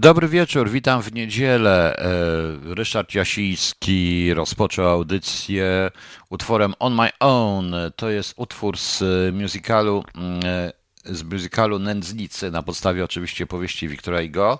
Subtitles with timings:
[0.00, 1.96] Dobry wieczór, witam w niedzielę.
[1.96, 5.90] E, Ryszard Jasiński rozpoczął audycję
[6.30, 7.74] utworem On My Own.
[7.96, 9.02] To jest utwór z
[9.34, 10.72] musicalu, mm, e,
[11.04, 14.58] z musicalu Nędznicy, na podstawie oczywiście powieści Wiktora Hugo.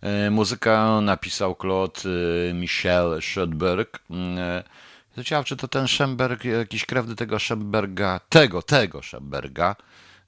[0.00, 2.00] E, Muzykę napisał Claude
[2.54, 3.98] Michel Schoenberg.
[4.10, 4.62] Mm,
[5.16, 9.76] Ciekawe, czy to ten Schoenberg, jakiś krewny tego Schoenberga, tego, tego Schoenberga,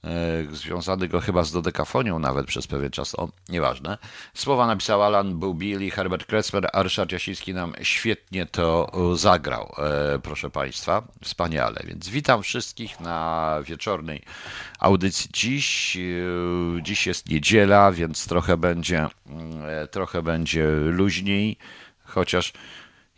[0.05, 3.98] E, związany go chyba z dodekafonią nawet przez pewien czas, o, nieważne.
[4.34, 10.50] Słowa napisał Alan Billy, Herbert Kretzmer, a Ryszard Jasiński nam świetnie to zagrał, e, proszę
[10.50, 11.80] Państwa, wspaniale.
[11.85, 14.22] Więc witam wszystkich na wieczornej
[14.79, 15.96] audycji dziś.
[15.96, 16.00] E,
[16.82, 19.08] dziś jest niedziela, więc trochę będzie,
[19.91, 21.58] trochę będzie luźniej,
[22.05, 22.52] chociaż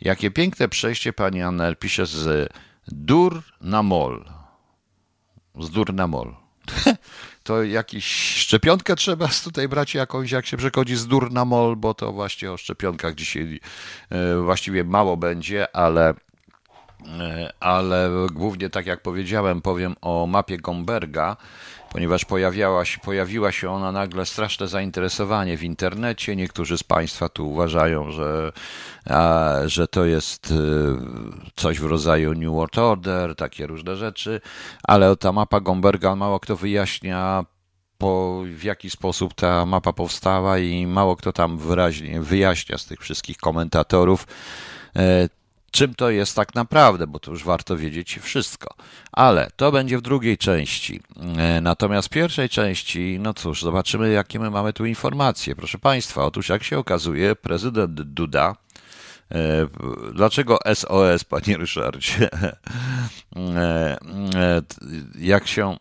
[0.01, 2.53] jakie piękne przejście pani Annel pisze z
[2.87, 4.25] dur na mol.
[5.59, 6.46] Z dur na mol.
[7.43, 11.93] to jakiś szczepionkę trzeba tutaj brać jakąś, jak się przechodzi z dur na mol, bo
[11.93, 13.59] to właśnie o szczepionkach dzisiaj
[14.09, 16.13] e, właściwie mało będzie, ale
[17.19, 21.37] e, ale głównie tak jak powiedziałem, powiem o mapie Gomberga,
[21.97, 26.35] ponieważ pojawiała się, pojawiła się ona nagle straszne zainteresowanie w internecie.
[26.35, 28.51] Niektórzy z Państwa tu uważają, że,
[29.05, 30.55] a, że to jest y,
[31.55, 34.41] coś w rodzaju New World Order, takie różne rzeczy,
[34.83, 37.45] ale ta mapa Gomberga mało kto wyjaśnia,
[37.97, 42.99] po, w jaki sposób ta mapa powstała i mało kto tam wyraźnie wyjaśnia z tych
[42.99, 44.27] wszystkich komentatorów
[44.95, 45.29] e,
[45.77, 48.75] czym to jest tak naprawdę, bo to już warto wiedzieć wszystko.
[49.11, 51.01] Ale to będzie w drugiej części.
[51.37, 55.55] E, natomiast w pierwszej części, no cóż, zobaczymy, jakie my mamy tu informacje.
[55.55, 58.55] Proszę Państwa, otóż jak się okazuje, prezydent Duda,
[59.31, 59.67] e,
[60.13, 62.29] Dlaczego SOS, panie Ryszardzie?
[63.55, 63.97] E,
[65.19, 65.77] jak się,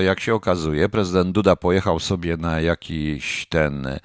[0.00, 3.98] jak się okazuje, prezydent Duda pojechał sobie na jakiś ten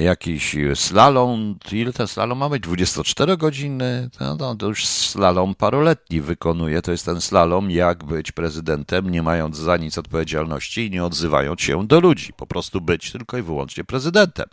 [0.00, 2.62] jakiś slalom, ile ten slalom ma być?
[2.62, 4.10] 24 godziny?
[4.20, 6.82] No, no, to już slalom paroletni wykonuje.
[6.82, 11.60] To jest ten slalom, jak być prezydentem, nie mając za nic odpowiedzialności i nie odzywając
[11.60, 12.32] się do ludzi.
[12.32, 14.46] Po prostu być tylko i wyłącznie prezydentem.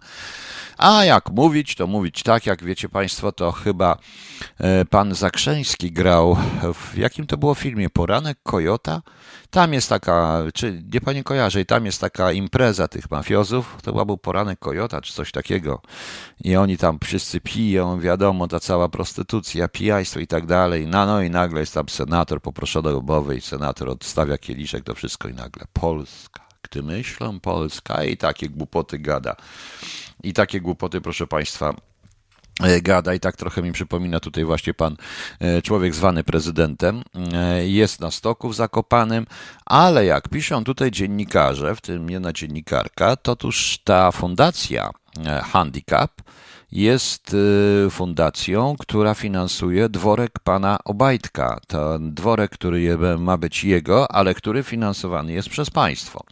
[0.80, 3.98] A jak mówić, to mówić tak, jak wiecie Państwo, to chyba
[4.60, 6.38] e, pan Zakrzeński grał
[6.74, 7.90] w jakim to było filmie?
[7.90, 9.02] Poranek Kojota?
[9.50, 14.06] Tam jest taka, czy nie pani kojarzy, tam jest taka impreza tych mafiozów, to chyba
[14.06, 15.82] był Poranek Kojota, czy coś takiego.
[16.44, 20.88] I oni tam wszyscy piją, wiadomo, ta cała prostytucja, pijaństwo i tak dalej.
[20.88, 25.28] No, no i nagle jest tam senator poproszony o i senator odstawia kieliszek, to wszystko
[25.28, 26.49] i nagle Polska.
[26.62, 29.36] Gdy myślą Polska i takie głupoty gada.
[30.24, 31.74] I takie głupoty, proszę Państwa,
[32.64, 34.96] e, gada i tak trochę mi przypomina tutaj właśnie pan
[35.40, 37.04] e, człowiek zwany prezydentem.
[37.34, 39.26] E, jest na stoku w Zakopanym,
[39.66, 44.90] ale jak piszą tutaj dziennikarze, w tym jedna dziennikarka, to otóż ta fundacja
[45.44, 46.12] Handicap
[46.72, 47.36] jest
[47.90, 51.60] fundacją, która finansuje dworek pana Obajtka.
[51.68, 56.24] Ten dworek, który ma być jego, ale który finansowany jest przez państwo.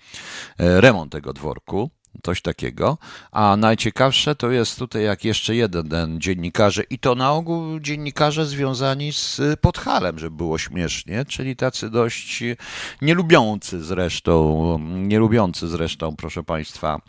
[0.59, 1.89] Remont tego dworku
[2.23, 2.97] coś takiego.
[3.31, 9.13] A najciekawsze to jest tutaj jak jeszcze jeden dziennikarze i to na ogół dziennikarze związani
[9.13, 12.43] z Podhalem, żeby było śmiesznie, czyli tacy dość
[13.01, 17.01] nielubiący zresztą, nielubiący zresztą, proszę Państwa,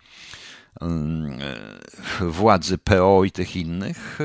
[2.21, 4.19] władzy PO i tych innych,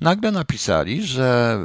[0.00, 1.58] nagle napisali, że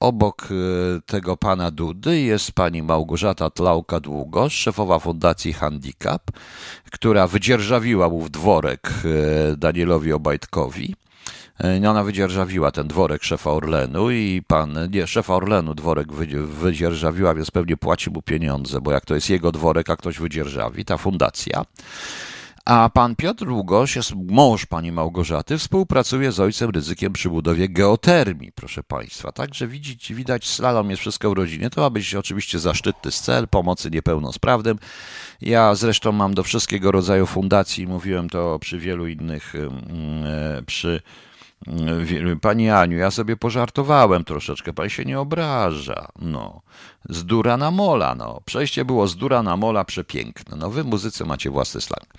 [0.00, 6.22] obok e, tego pana Dudy jest pani Małgorzata Tlauka-Długosz, szefowa Fundacji Handicap,
[6.92, 8.90] która wydzierżawiła mu w dworek
[9.52, 10.94] e, Danielowi Obajtkowi.
[11.64, 16.12] E, ona wydzierżawiła ten dworek szefa Orlenu i pan, nie, szefa Orlenu dworek
[16.46, 20.84] wydzierżawiła, więc pewnie płaci mu pieniądze, bo jak to jest jego dworek, a ktoś wydzierżawi,
[20.84, 21.64] ta fundacja.
[22.64, 28.52] A pan Piotr Długosz jest mąż pani Małgorzaty, współpracuje z ojcem ryzykiem przy budowie geotermii,
[28.52, 29.32] proszę państwa.
[29.32, 31.70] Także widzieć, widać, slalom jest wszystko w rodzinie.
[31.70, 34.78] To ma być oczywiście zaszczytny cel pomocy niepełnosprawnym.
[35.40, 41.02] Ja zresztą mam do wszystkiego rodzaju fundacji, mówiłem to przy wielu innych, e, przy
[42.40, 46.08] Pani Aniu, ja sobie pożartowałem troszeczkę, pan się nie obraża.
[46.18, 46.62] No,
[47.08, 48.40] z dura na mola, no.
[48.44, 50.56] Przejście było z dura na mola przepiękne.
[50.56, 52.14] No, wy muzycy macie własny slang.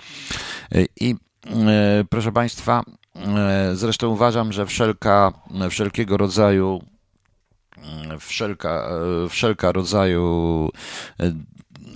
[1.00, 1.16] I
[1.48, 2.84] e, proszę państwa,
[3.16, 5.34] e, zresztą uważam, że wszelka,
[5.70, 6.82] wszelkiego rodzaju
[8.20, 8.90] wszelka,
[9.26, 10.70] e, wszelka rodzaju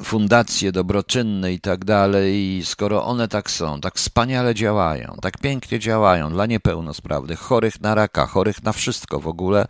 [0.03, 6.31] fundacje dobroczynne i tak dalej, skoro one tak są, tak wspaniale działają, tak pięknie działają
[6.31, 9.65] dla niepełnosprawnych, chorych na raka, chorych na wszystko w ogóle,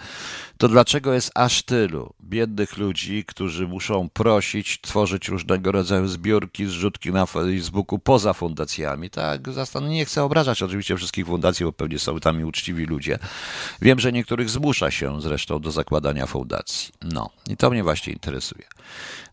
[0.59, 7.11] to dlaczego jest aż tylu biednych ludzi, którzy muszą prosić, tworzyć różnego rodzaju zbiórki, zrzutki
[7.11, 9.09] na Facebooku poza fundacjami?
[9.09, 13.19] Tak, zastan nie chcę obrażać oczywiście wszystkich fundacji, bo pewnie są tam i uczciwi ludzie.
[13.81, 16.93] Wiem, że niektórych zmusza się zresztą do zakładania fundacji.
[17.01, 18.63] No, i to mnie właśnie interesuje.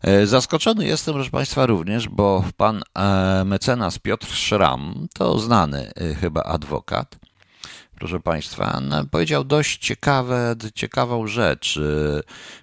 [0.01, 6.15] E, zaskoczony jestem, proszę Państwa, również, bo pan e, mecenas Piotr Szram, to znany e,
[6.15, 7.26] chyba adwokat,
[7.99, 11.79] proszę Państwa, powiedział dość ciekawe, ciekawą rzecz,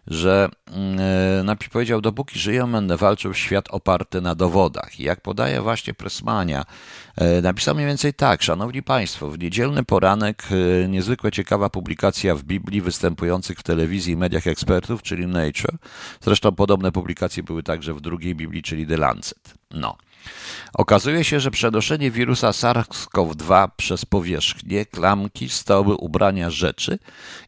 [0.07, 5.01] że mm, powiedział, dopóki żyję, będę walczył świat oparty na dowodach.
[5.01, 6.65] I jak podaje właśnie Pressmania,
[7.43, 10.49] napisał mniej więcej tak, Szanowni Państwo, w niedzielny poranek
[10.89, 15.77] niezwykle ciekawa publikacja w Biblii występujących w telewizji i mediach ekspertów, czyli Nature.
[16.21, 19.55] Zresztą podobne publikacje były także w drugiej Biblii, czyli The Lancet.
[19.71, 19.97] No.
[20.75, 26.99] Okazuje się, że przenoszenie wirusa SARS-CoV-2 przez powierzchnie, klamki, stoły, ubrania, rzeczy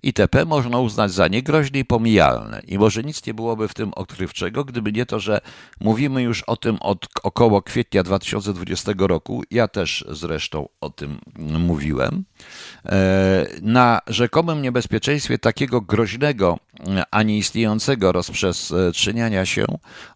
[0.03, 0.45] itp.
[0.45, 2.63] można uznać za niegroźne i pomijalne.
[2.67, 5.41] I może nic nie byłoby w tym odkrywczego, gdyby nie to, że
[5.81, 9.43] mówimy już o tym od około kwietnia 2020 roku.
[9.51, 12.25] Ja też zresztą o tym mówiłem.
[12.87, 16.59] E, na rzekomym niebezpieczeństwie takiego groźnego,
[17.11, 19.65] a nie istniejącego rozprzestrzeniania się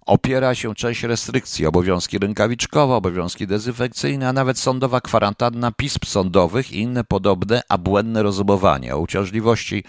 [0.07, 6.79] opiera się część restrykcji, obowiązki rękawiczkowe, obowiązki dezynfekcyjne, a nawet sądowa kwarantanna pism sądowych i
[6.79, 9.85] inne podobne, a błędne rozumowania o uciążliwości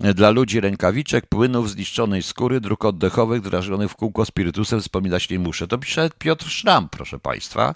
[0.00, 5.68] dla ludzi rękawiczek, płynów, zniszczonej skóry, dróg oddechowych, drażonych w kółko spirytusem wspominać nie muszę.
[5.68, 7.74] To pisze Piotr Szram, proszę Państwa,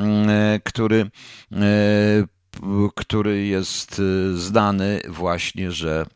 [0.00, 0.28] mm,
[0.64, 1.10] który,
[1.52, 1.58] e,
[2.94, 6.06] który jest e, znany właśnie, że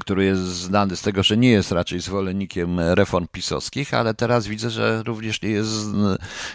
[0.00, 4.70] który jest znany z tego, że nie jest raczej zwolennikiem reform pisowskich, ale teraz widzę,
[4.70, 5.86] że również nie jest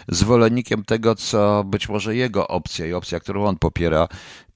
[0.08, 4.08] zwolennikiem tego, co być może jego opcja i opcja, którą on popiera,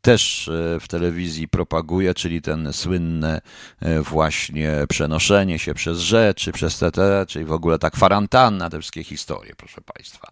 [0.03, 3.41] też e, w telewizji propaguje, czyli ten słynne
[3.81, 9.05] e, właśnie przenoszenie się przez rzeczy, przez TT, czyli w ogóle ta kwarantanna, te wszystkie
[9.05, 10.29] historie, proszę Państwa.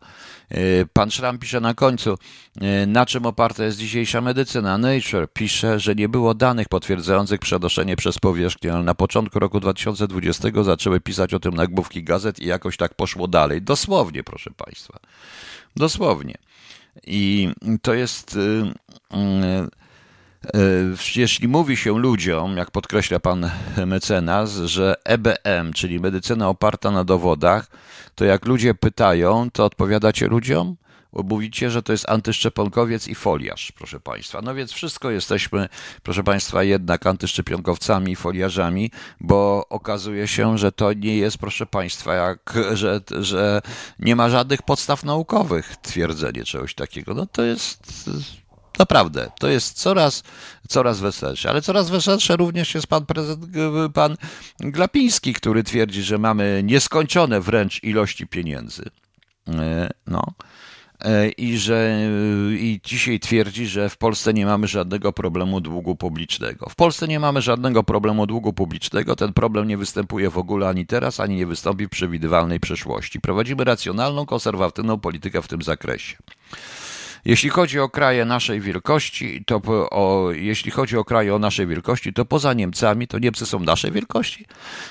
[0.50, 0.56] E,
[0.92, 2.18] pan Szram pisze na końcu,
[2.86, 4.78] na czym oparta jest dzisiejsza medycyna.
[4.78, 10.48] Nature pisze, że nie było danych potwierdzających przenoszenie przez powierzchnię, ale na początku roku 2020
[10.62, 13.62] zaczęły pisać o tym nagłówki gazet i jakoś tak poszło dalej.
[13.62, 14.98] Dosłownie, proszę Państwa.
[15.76, 16.34] Dosłownie.
[17.06, 17.50] I
[17.82, 18.36] to jest.
[18.36, 18.38] Y,
[19.14, 23.50] y, y, jeśli mówi się ludziom, jak podkreśla pan
[23.86, 27.66] mecenas, że EBM, czyli medycyna oparta na dowodach,
[28.14, 30.76] to jak ludzie pytają, to odpowiadacie ludziom?
[31.12, 34.42] Mówicie, że to jest antyszczepionkowiec i foliarz, proszę Państwa.
[34.42, 35.68] No więc wszystko jesteśmy,
[36.02, 42.14] proszę Państwa, jednak antyszczepionkowcami i foliarzami, bo okazuje się, że to nie jest, proszę Państwa,
[42.14, 43.60] jak, że, że
[43.98, 47.14] nie ma żadnych podstaw naukowych twierdzenie czegoś takiego.
[47.14, 48.06] No to jest
[48.78, 50.22] Naprawdę, to jest coraz,
[50.68, 51.50] coraz weselsze.
[51.50, 53.52] Ale coraz weselsze również jest pan, prezydent,
[53.94, 54.16] pan
[54.60, 58.90] Glapiński, który twierdzi, że mamy nieskończone wręcz ilości pieniędzy.
[59.48, 60.22] E, no.
[61.00, 65.96] E, i że e, i dzisiaj twierdzi, że w Polsce nie mamy żadnego problemu długu
[65.96, 66.68] publicznego.
[66.68, 69.16] W Polsce nie mamy żadnego problemu długu publicznego.
[69.16, 73.20] Ten problem nie występuje w ogóle ani teraz, ani nie wystąpi w przewidywalnej przyszłości.
[73.20, 76.16] Prowadzimy racjonalną, konserwatywną politykę w tym zakresie.
[77.26, 82.12] Jeśli chodzi o kraje naszej wielkości, to o, jeśli chodzi o kraje o naszej wielkości,
[82.12, 84.46] to poza Niemcami, to Niemcy są naszej wielkości.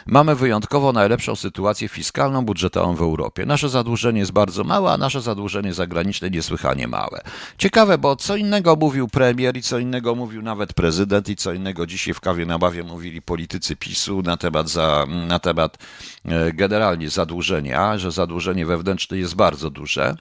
[0.05, 3.45] Mamy wyjątkowo najlepszą sytuację fiskalną, budżetową w Europie.
[3.45, 7.21] Nasze zadłużenie jest bardzo małe, a nasze zadłużenie zagraniczne niesłychanie małe.
[7.57, 11.87] Ciekawe, bo co innego mówił premier i co innego mówił nawet prezydent i co innego
[11.87, 15.77] dzisiaj w kawie na bawie mówili politycy PiSu na temat, za, na temat
[16.25, 20.15] e, generalnie zadłużenia, że zadłużenie wewnętrzne jest bardzo duże.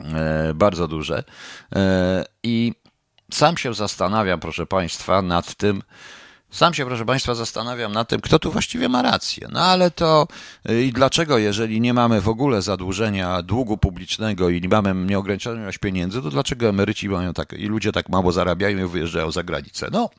[0.00, 1.24] E, bardzo duże.
[1.76, 2.72] E, I
[3.32, 5.82] sam się zastanawiam, proszę Państwa, nad tym,
[6.50, 9.48] sam się, proszę Państwa, zastanawiam nad tym, kto tu właściwie ma rację.
[9.52, 10.26] No ale to
[10.68, 15.62] e, i dlaczego, jeżeli nie mamy w ogóle zadłużenia długu publicznego i nie mamy nieograniczoną
[15.62, 19.42] ilość pieniędzy, to dlaczego emeryci mają tak i ludzie tak mało zarabiają i wyjeżdżają za
[19.42, 19.88] granicę?
[19.92, 20.10] No,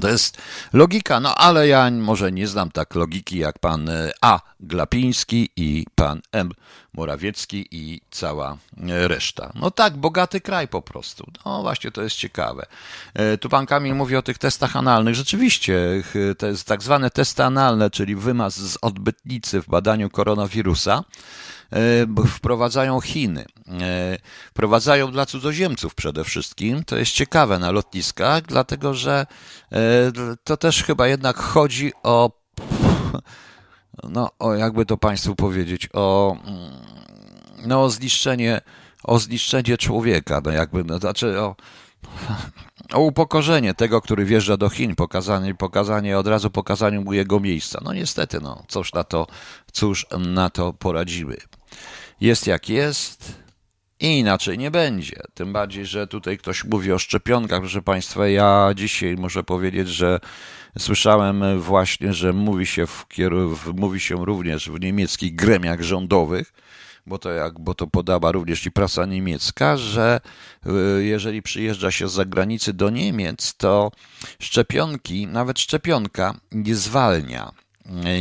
[0.00, 0.38] to jest
[0.72, 4.40] logika, no ale ja może nie znam tak logiki jak pan A.
[4.60, 6.50] Glapiński i pan M.
[6.94, 9.52] Morawiecki i cała reszta.
[9.54, 11.30] No tak, bogaty kraj po prostu.
[11.44, 12.66] No właśnie, to jest ciekawe.
[13.14, 15.14] E, tu pan Kamil mówi o tych testach analnych.
[15.14, 16.02] Rzeczywiście,
[16.42, 21.04] jest tak zwane testy analne, czyli wymaz z odbytnicy w badaniu koronawirusa.
[21.72, 23.44] E, wprowadzają Chiny.
[23.80, 24.18] E,
[24.50, 26.84] wprowadzają dla cudzoziemców przede wszystkim.
[26.84, 29.26] To jest ciekawe na lotniskach, dlatego że
[30.44, 32.30] to też chyba jednak chodzi o
[34.08, 36.70] no, o, jakby to Państwu powiedzieć, o, mm,
[37.66, 38.60] no, o zniszczenie,
[39.04, 41.56] o zniszczenie człowieka, no jakby, no, znaczy o,
[42.92, 47.80] o upokorzenie tego, który wjeżdża do Chin, pokazanie, pokazanie od razu pokazaniu mu jego miejsca.
[47.84, 49.26] No niestety, no, cóż na to,
[49.72, 51.36] cóż na to poradzimy.
[52.20, 53.43] Jest jak jest
[54.00, 55.16] i inaczej nie będzie.
[55.34, 57.60] Tym bardziej, że tutaj ktoś mówi o szczepionkach.
[57.60, 60.20] Proszę Państwa, ja dzisiaj muszę powiedzieć, że
[60.78, 66.52] słyszałem właśnie, że mówi się, w, mówi się również w niemieckich gremiach rządowych,
[67.06, 70.20] bo to, jak, bo to podała również i prasa niemiecka, że
[70.66, 73.92] y, jeżeli przyjeżdża się z zagranicy do Niemiec, to
[74.38, 77.52] szczepionki, nawet szczepionka nie zwalnia.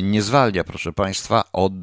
[0.04, 1.74] Nie zwalnia, proszę Państwa, od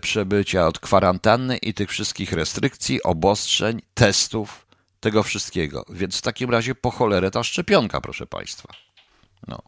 [0.00, 4.66] przebycia, od kwarantanny i tych wszystkich restrykcji, obostrzeń, testów,
[5.00, 5.84] tego wszystkiego.
[5.90, 8.68] Więc w takim razie po cholerę ta szczepionka, proszę Państwa.
[9.48, 9.62] No.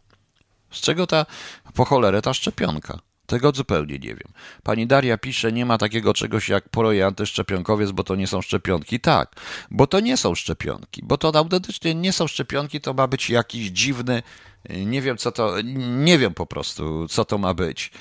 [0.71, 1.25] Z czego ta
[1.73, 2.99] po cholerę ta szczepionka?
[3.25, 4.33] Tego zupełnie nie wiem.
[4.63, 8.99] Pani Daria pisze, nie ma takiego czegoś jak poroje antyszczepionkowiec, bo to nie są szczepionki.
[8.99, 9.35] Tak,
[9.71, 13.67] bo to nie są szczepionki, bo to autentycznie nie są szczepionki, to ma być jakiś
[13.67, 14.23] dziwny,
[14.69, 17.91] nie wiem co to, nie wiem po prostu, co to ma być.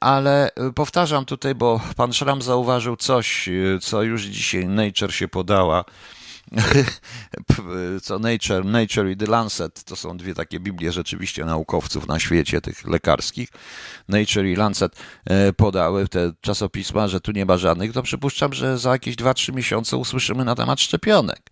[0.00, 3.48] Ale powtarzam tutaj, bo pan Szram zauważył coś,
[3.80, 5.84] co już dzisiaj Nature się podała
[8.02, 12.60] co Nature, Nature i The Lancet, to są dwie takie Biblie rzeczywiście naukowców na świecie,
[12.60, 13.48] tych lekarskich.
[14.08, 18.78] Nature i Lancet e, podały te czasopisma, że tu nie ma żadnych, to przypuszczam, że
[18.78, 21.50] za jakieś 2-3 miesiące usłyszymy na temat szczepionek.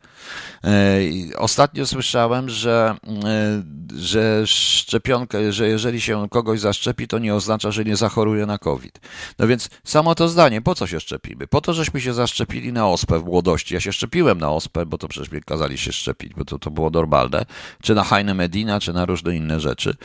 [0.65, 1.01] E,
[1.39, 3.63] ostatnio słyszałem, że, e,
[3.97, 9.01] że szczepionkę, że jeżeli się kogoś zaszczepi, to nie oznacza, że nie zachoruje na COVID.
[9.39, 11.47] No więc samo to zdanie, po co się szczepimy?
[11.47, 13.75] Po to, żeśmy się zaszczepili na ospę w młodości.
[13.75, 16.71] Ja się szczepiłem na ospę, bo to przecież mnie kazali się szczepić, bo to, to
[16.71, 17.47] było normalne.
[17.83, 19.97] Czy na Heine Medina, czy na różne inne rzeczy.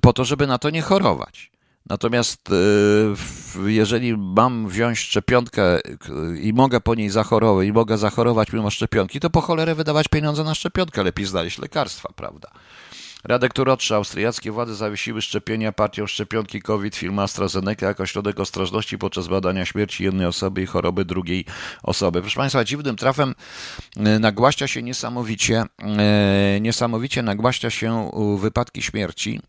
[0.00, 1.50] Po to, żeby na to nie chorować.
[1.88, 5.80] Natomiast e, jeżeli mam wziąć szczepionkę
[6.40, 10.44] i mogę po niej zachorować, i mogę zachorować mimo szczepionki, to po cholerę wydawać pieniądze
[10.44, 12.50] na szczepionkę, lepiej znaleźć lekarstwa, prawda?
[13.24, 19.28] Radek Turotrze, austriackie władze zawiesiły szczepienia partią szczepionki COVID firma AstraZeneca jako środek ostrożności podczas
[19.28, 21.44] badania śmierci jednej osoby i choroby drugiej
[21.82, 22.20] osoby.
[22.20, 23.34] Proszę Państwa, dziwnym trafem
[23.96, 29.40] e, nagłaśnia się niesamowicie, e, niesamowicie nagłaśnia się wypadki śmierci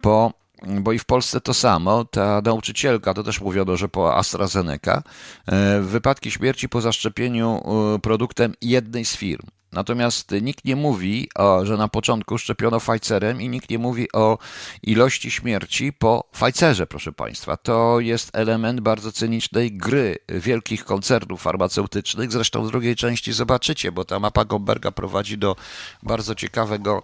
[0.00, 0.32] po
[0.80, 2.04] bo i w Polsce to samo.
[2.04, 5.02] Ta nauczycielka, to też mówiono, że po AstraZeneca,
[5.46, 7.62] e, wypadki śmierci po zaszczepieniu
[7.94, 9.46] e, produktem jednej z firm.
[9.74, 11.28] Natomiast nikt nie mówi,
[11.62, 14.38] że na początku szczepiono Pfizerem i nikt nie mówi o
[14.82, 17.56] ilości śmierci po Pfizerze, proszę Państwa.
[17.56, 22.32] To jest element bardzo cynicznej gry wielkich koncernów farmaceutycznych.
[22.32, 25.56] Zresztą w drugiej części zobaczycie, bo ta mapa Gomberga prowadzi do
[26.02, 27.02] bardzo ciekawego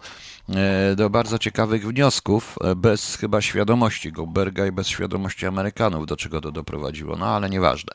[0.48, 6.16] e, do bardzo ciekawych wniosków, e, bez chyba świadomości Gomberga i bez świadomości Amerykanów, do
[6.16, 7.92] czego to doprowadziło, no ale nieważne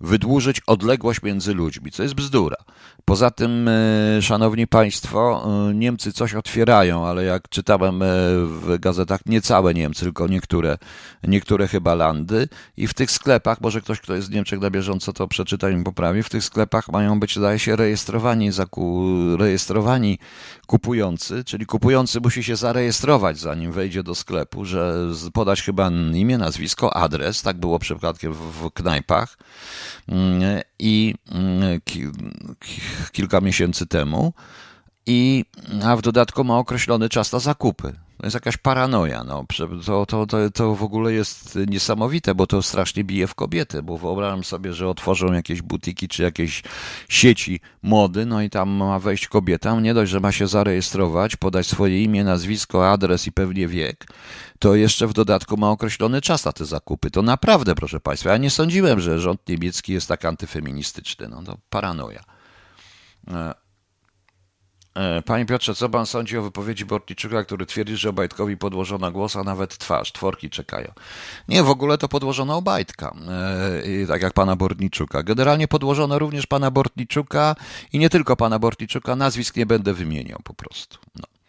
[0.00, 2.56] wydłużyć odległość między ludźmi, co jest bzdura.
[3.04, 8.06] Poza tym, e, szanowni państwo, e, Niemcy coś otwierają, ale jak czytałem e,
[8.46, 10.78] w gazetach, nie całe Niemcy, tylko niektóre,
[11.22, 12.48] niektóre chyba landy.
[12.76, 15.84] I w tych sklepach, może ktoś, kto jest z Niemczech na bieżąco, to przeczyta i
[15.84, 19.06] poprawi, w tych sklepach mają być, zdaje się, rejestrowani, zaku,
[19.36, 20.18] rejestrowani
[20.66, 26.96] kupujący, czyli kupujący musi się zarejestrować, zanim wejdzie do sklepu, że podać chyba imię, nazwisko,
[26.96, 29.38] adres, tak było przypadkiem w knajpach.
[30.08, 31.80] Mm, i mm,
[33.12, 34.32] kilka miesięcy temu,
[35.06, 35.44] i,
[35.84, 37.92] a w dodatku ma określony czas na zakupy.
[38.22, 39.24] To jest jakaś paranoja.
[39.24, 39.44] No.
[39.86, 43.98] To, to, to, to w ogóle jest niesamowite, bo to strasznie bije w kobiety, bo
[43.98, 46.62] wyobrażam sobie, że otworzą jakieś butiki czy jakieś
[47.08, 49.80] sieci mody, no i tam ma wejść kobieta.
[49.80, 54.06] Nie dość, że ma się zarejestrować, podać swoje imię, nazwisko, adres i pewnie wiek,
[54.58, 57.10] to jeszcze w dodatku ma określony czas na te zakupy.
[57.10, 61.28] To naprawdę, proszę Państwa, ja nie sądziłem, że rząd niemiecki jest tak antyfeministyczny.
[61.28, 62.24] No to paranoja.
[64.94, 69.36] E, panie Piotrze, co pan sądzi o wypowiedzi Bortniczuka, który twierdzi, że Obajtkowi podłożono głos,
[69.36, 70.92] a nawet twarz, tworki czekają?
[71.48, 73.16] Nie, w ogóle to podłożono Obajtka,
[74.02, 75.22] e, tak jak pana Bortniczuka.
[75.22, 77.56] Generalnie podłożono również pana Bortniczuka
[77.92, 80.98] i nie tylko pana Bortniczuka, nazwisk nie będę wymieniał po prostu.
[81.16, 81.41] No.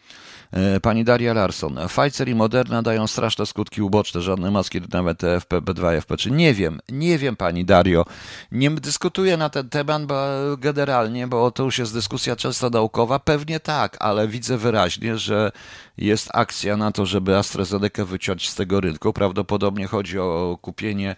[0.53, 1.79] E, pani Daria Larson.
[1.87, 6.31] Pfizer i Moderna dają straszne skutki uboczne, żadne maski, nawet FP2, FP3.
[6.31, 8.05] Nie wiem, nie wiem pani Dario.
[8.51, 10.15] Nie dyskutuję na ten temat bo
[10.57, 13.19] generalnie, bo to już jest dyskusja często naukowa.
[13.19, 15.51] Pewnie tak, ale widzę wyraźnie, że
[15.97, 19.13] jest akcja na to, żeby AstraZeneca wyciąć z tego rynku.
[19.13, 21.15] Prawdopodobnie chodzi o kupienie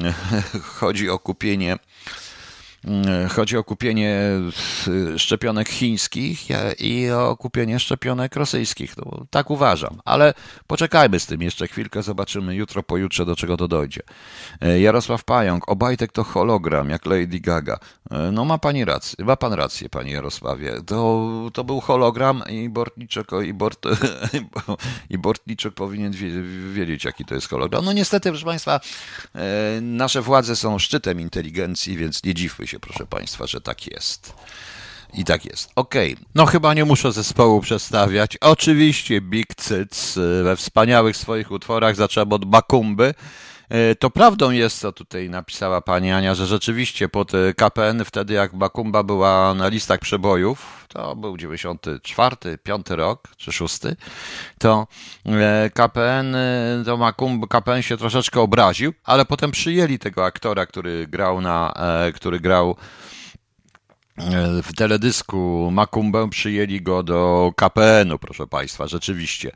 [0.80, 1.78] chodzi o kupienie
[3.30, 4.20] chodzi o kupienie
[5.16, 6.48] szczepionek chińskich
[6.78, 8.96] i o kupienie szczepionek rosyjskich.
[8.96, 10.34] No, tak uważam, ale
[10.66, 14.02] poczekajmy z tym jeszcze chwilkę, zobaczymy jutro, pojutrze do czego to dojdzie.
[14.60, 17.78] E, Jarosław Pająk, Obajtek to hologram, jak Lady Gaga.
[18.10, 20.72] E, no ma pani rację, ma pan rację, panie Jarosławie.
[20.86, 23.86] To, to był hologram i Bortniczek, i, Bort,
[25.10, 26.12] i Bortniczek powinien
[26.72, 27.84] wiedzieć, jaki to jest hologram.
[27.84, 28.80] No niestety, proszę państwa,
[29.34, 33.86] e, nasze władze są szczytem inteligencji, więc nie dziwmy się się, proszę Państwa, że tak
[33.86, 34.34] jest.
[35.14, 35.70] I tak jest.
[35.76, 36.24] Okej, okay.
[36.34, 38.36] no chyba nie muszę zespołu przedstawiać.
[38.36, 43.14] Oczywiście Big Cyc y, we wspaniałych swoich utworach, zacząłem od Bakumby.
[43.72, 48.34] Y, to prawdą jest, co tutaj napisała pani Ania, że rzeczywiście pod y, KPN, wtedy
[48.34, 53.78] jak Bakumba była na listach przebojów, to był 94, 5 rok, czy 6,
[54.58, 54.86] to
[55.74, 56.36] KPN,
[56.84, 61.72] to Bakumba, KPN się troszeczkę obraził, ale potem przyjęli tego aktora, który grał na,
[62.06, 62.76] e, który grał
[64.18, 69.52] e, w teledysku Makumbę przyjęli go do KPN-u, proszę Państwa, rzeczywiście.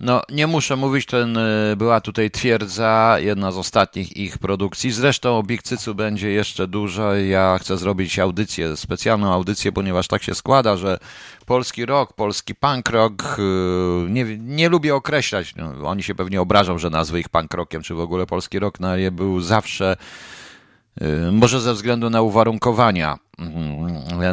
[0.00, 4.90] No, nie muszę mówić, ten y, była tutaj twierdza, jedna z ostatnich ich produkcji.
[4.90, 7.14] Zresztą o Bigcycu będzie jeszcze dużo.
[7.14, 10.98] Ja chcę zrobić audycję, specjalną audycję, ponieważ tak się składa, że
[11.46, 13.42] polski rock, polski punk rock, y,
[14.10, 17.94] nie, nie lubię określać, no, oni się pewnie obrażą, że nazwę ich punk rockiem, czy
[17.94, 19.96] w ogóle polski rock, no, był zawsze
[21.02, 23.18] y, może ze względu na uwarunkowania.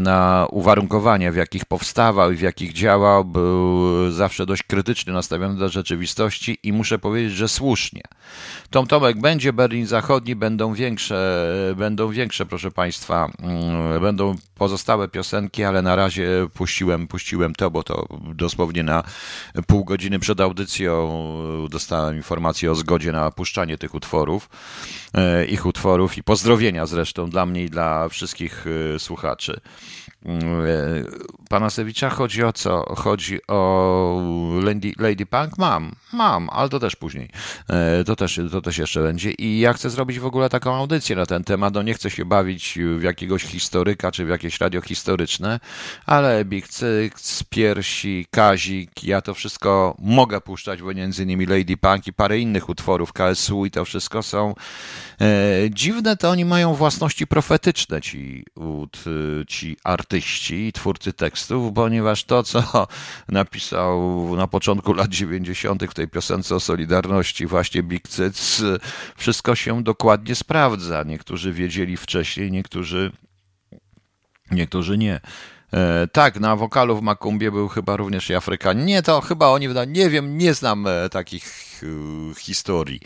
[0.02, 5.70] Na uwarunkowania, w jakich powstawał i w jakich działał, był zawsze dość krytycznie nastawiony do
[5.70, 8.02] rzeczywistości i muszę powiedzieć, że słusznie.
[8.70, 15.63] Tom Tomek będzie, Berlin Zachodni będą większe, będą większe, proszę Państwa, mm, będą pozostałe piosenki,
[15.63, 19.04] ale na razie puściłem, puściłem to, bo to dosłownie na
[19.68, 21.12] pół godziny przed audycją
[21.70, 24.50] dostałem informację o zgodzie na puszczanie tych utworów,
[25.13, 29.60] e, ich utworów i pozdrowienia zresztą dla mnie i dla wszystkich e, słuchaczy.
[30.25, 30.67] Mm, e,
[31.49, 32.95] pana Sewicza chodzi o co?
[32.95, 34.21] Chodzi o
[34.63, 35.58] Lady, Lady Punk?
[35.58, 37.29] Mam, mam, ale to też później.
[37.69, 39.31] E, to też, to też jeszcze będzie.
[39.31, 41.73] I ja chcę zrobić w ogóle taką audycję na ten temat.
[41.73, 45.60] No nie chcę się bawić w jakiegoś historyka czy w jakieś radio historyczne,
[46.05, 47.15] ale Big Cyk,
[47.49, 52.69] Piersi, Kazik, ja to wszystko mogę puszczać, bo między innymi Lady Punk i parę innych
[52.69, 54.55] utworów KSU i to wszystko są
[55.69, 58.45] dziwne, to oni mają własności profetyczne, ci,
[59.47, 62.88] ci artyści i twórcy tekstów, ponieważ to, co
[63.28, 65.84] napisał na początku lat 90.
[65.84, 68.62] w tej piosence o Solidarności właśnie Big Cyc,
[69.17, 71.04] wszystko się dokładnie sprawdza.
[71.04, 73.12] Niektórzy wiedzieli wcześniej, niektórzy,
[74.51, 75.21] niektórzy nie.
[75.76, 78.86] E, tak, na wokalu w Makumbie był chyba również i Afrykanin.
[78.86, 83.00] Nie, to chyba oni, nie wiem, nie znam e, takich e, historii.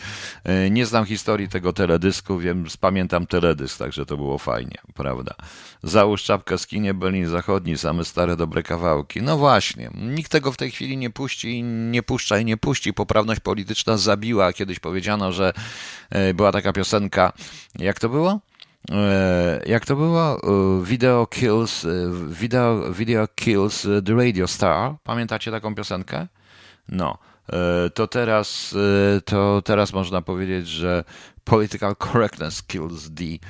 [0.71, 5.35] Nie znam historii tego teledysku, wiem, pamiętam teledysk, także to było fajnie, prawda.
[5.83, 9.21] Załóż czapkę z kinie Berlin Zachodni, same stare dobre kawałki.
[9.21, 12.93] No właśnie, nikt tego w tej chwili nie puści, nie puszcza i nie puści.
[12.93, 14.53] Poprawność polityczna zabiła.
[14.53, 15.53] Kiedyś powiedziano, że
[16.33, 17.33] była taka piosenka,
[17.79, 18.39] jak to było?
[18.91, 20.41] E, jak to było?
[20.43, 21.89] E, video Kills, e,
[22.29, 24.95] video, video Kills the Radio Star.
[25.03, 26.27] Pamiętacie taką piosenkę?
[26.87, 27.17] No.
[27.93, 28.75] To teraz,
[29.25, 31.03] to teraz można powiedzieć, że
[31.43, 33.47] political correctness kills the,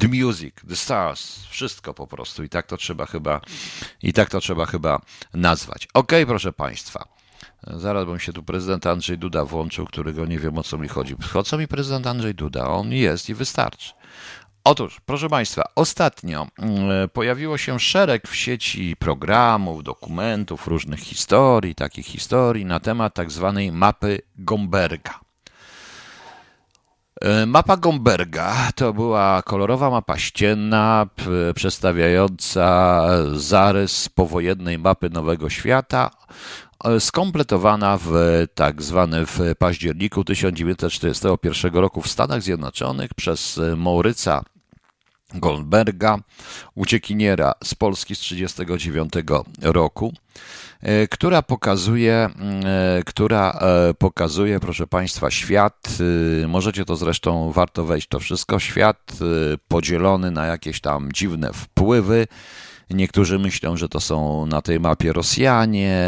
[0.00, 2.42] the music, the stars, wszystko po prostu.
[2.42, 3.40] I tak to trzeba chyba,
[4.02, 5.00] i tak to trzeba chyba
[5.34, 5.88] nazwać.
[5.94, 7.08] Ok, proszę Państwa.
[7.66, 11.16] Zaraz bym się tu prezydent Andrzej Duda włączył, którego nie wiem o co mi chodzi.
[11.34, 12.66] O co mi prezydent Andrzej Duda?
[12.66, 13.92] On jest i wystarczy.
[14.64, 22.06] Otóż, proszę Państwa, ostatnio mm, pojawiło się szereg w sieci programów, dokumentów, różnych historii, takich
[22.06, 25.20] historii na temat tak zwanej mapy Gomberga.
[27.20, 31.06] E, mapa Gomberga to była kolorowa mapa ścienna
[31.54, 36.10] przedstawiająca zarys powojennej mapy Nowego Świata,
[36.84, 38.12] e, skompletowana w
[38.54, 44.42] tak zwany w październiku 1941 roku w Stanach Zjednoczonych przez Mauryca
[45.34, 46.18] Goldberga,
[46.74, 49.12] uciekiniera z Polski z 1939
[49.62, 50.12] roku,
[50.80, 55.88] e, która pokazuje, e, która e, pokazuje, proszę Państwa, świat,
[56.48, 59.12] możecie to zresztą, warto wejść to wszystko, świat
[59.68, 62.26] podzielony na jakieś tam dziwne wpływy,
[62.90, 66.06] Niektórzy myślą, że to są na tej mapie Rosjanie,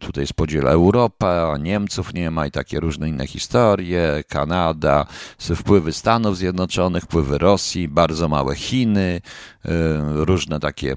[0.00, 5.06] tutaj spodziela Europa, Niemców nie ma i takie różne inne historie, Kanada,
[5.38, 9.20] wpływy Stanów Zjednoczonych, wpływy Rosji, bardzo małe Chiny,
[9.64, 9.68] y,
[10.24, 10.96] różne takie.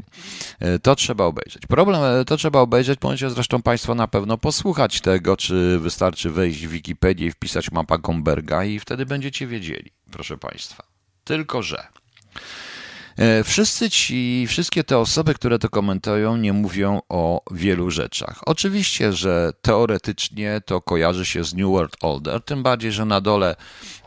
[0.75, 1.67] Y, to trzeba obejrzeć.
[1.67, 6.67] Problem, y, to trzeba obejrzeć, możecie zresztą Państwo na pewno posłuchać tego, czy wystarczy wejść
[6.67, 10.83] w Wikipedię i wpisać mapa Gomberga i wtedy będziecie wiedzieli, proszę Państwa.
[11.23, 11.87] Tylko, że
[13.43, 18.41] wszyscy ci, wszystkie te osoby, które to komentują, nie mówią o wielu rzeczach.
[18.45, 23.55] Oczywiście, że teoretycznie to kojarzy się z New World Order, tym bardziej, że na dole,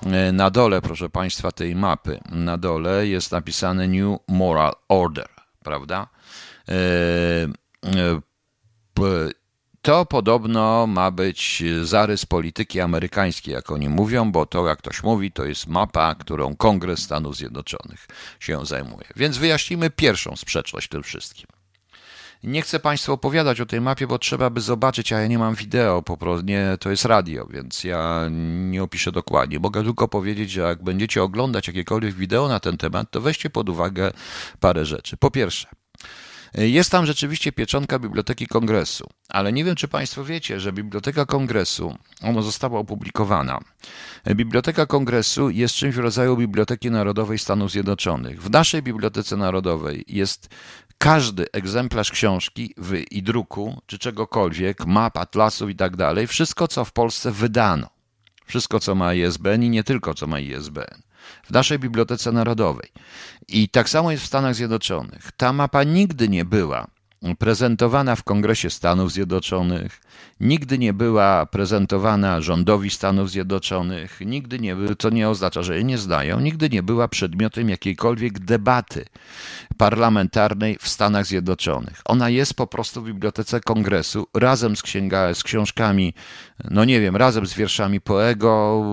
[0.06, 5.28] e, na dole, proszę Państwa, tej mapy, na dole jest napisane New Moral Order,
[5.62, 6.08] prawda?
[9.82, 15.32] To podobno ma być zarys polityki amerykańskiej, jak oni mówią, bo to, jak ktoś mówi,
[15.32, 18.06] to jest mapa, którą Kongres Stanów Zjednoczonych
[18.40, 19.06] się zajmuje.
[19.16, 21.46] Więc wyjaśnimy pierwszą sprzeczność w tym wszystkim.
[22.42, 25.54] Nie chcę Państwu opowiadać o tej mapie, bo trzeba by zobaczyć, a ja nie mam
[25.54, 28.26] wideo, po prostu nie, to jest radio, więc ja
[28.70, 29.58] nie opiszę dokładnie.
[29.58, 33.68] Mogę tylko powiedzieć, że jak będziecie oglądać jakiekolwiek wideo na ten temat, to weźcie pod
[33.68, 34.10] uwagę
[34.60, 35.16] parę rzeczy.
[35.16, 35.68] Po pierwsze,
[36.54, 41.96] jest tam rzeczywiście pieczątka Biblioteki Kongresu, ale nie wiem, czy Państwo wiecie, że Biblioteka Kongresu,
[42.22, 43.60] ona została opublikowana.
[44.26, 48.42] Biblioteka Kongresu jest czymś w rodzaju Biblioteki Narodowej Stanów Zjednoczonych.
[48.42, 50.48] W naszej Bibliotece Narodowej jest
[50.98, 56.84] każdy egzemplarz książki w, i druku, czy czegokolwiek, map, atlasów i tak dalej, wszystko, co
[56.84, 57.90] w Polsce wydano.
[58.46, 61.07] Wszystko, co ma ISBN i nie tylko, co ma ISBN
[61.44, 62.92] w naszej Bibliotece Narodowej.
[63.48, 65.32] I tak samo jest w Stanach Zjednoczonych.
[65.36, 66.86] Ta mapa nigdy nie była
[67.38, 70.00] prezentowana w Kongresie Stanów Zjednoczonych,
[70.40, 75.98] nigdy nie była prezentowana rządowi Stanów Zjednoczonych, nigdy nie, to nie oznacza, że jej nie
[75.98, 79.04] znają, nigdy nie była przedmiotem jakiejkolwiek debaty
[79.76, 82.00] parlamentarnej w Stanach Zjednoczonych.
[82.04, 86.14] Ona jest po prostu w Bibliotece Kongresu razem z, księga, z książkami,
[86.70, 88.84] no nie wiem, razem z wierszami Poego,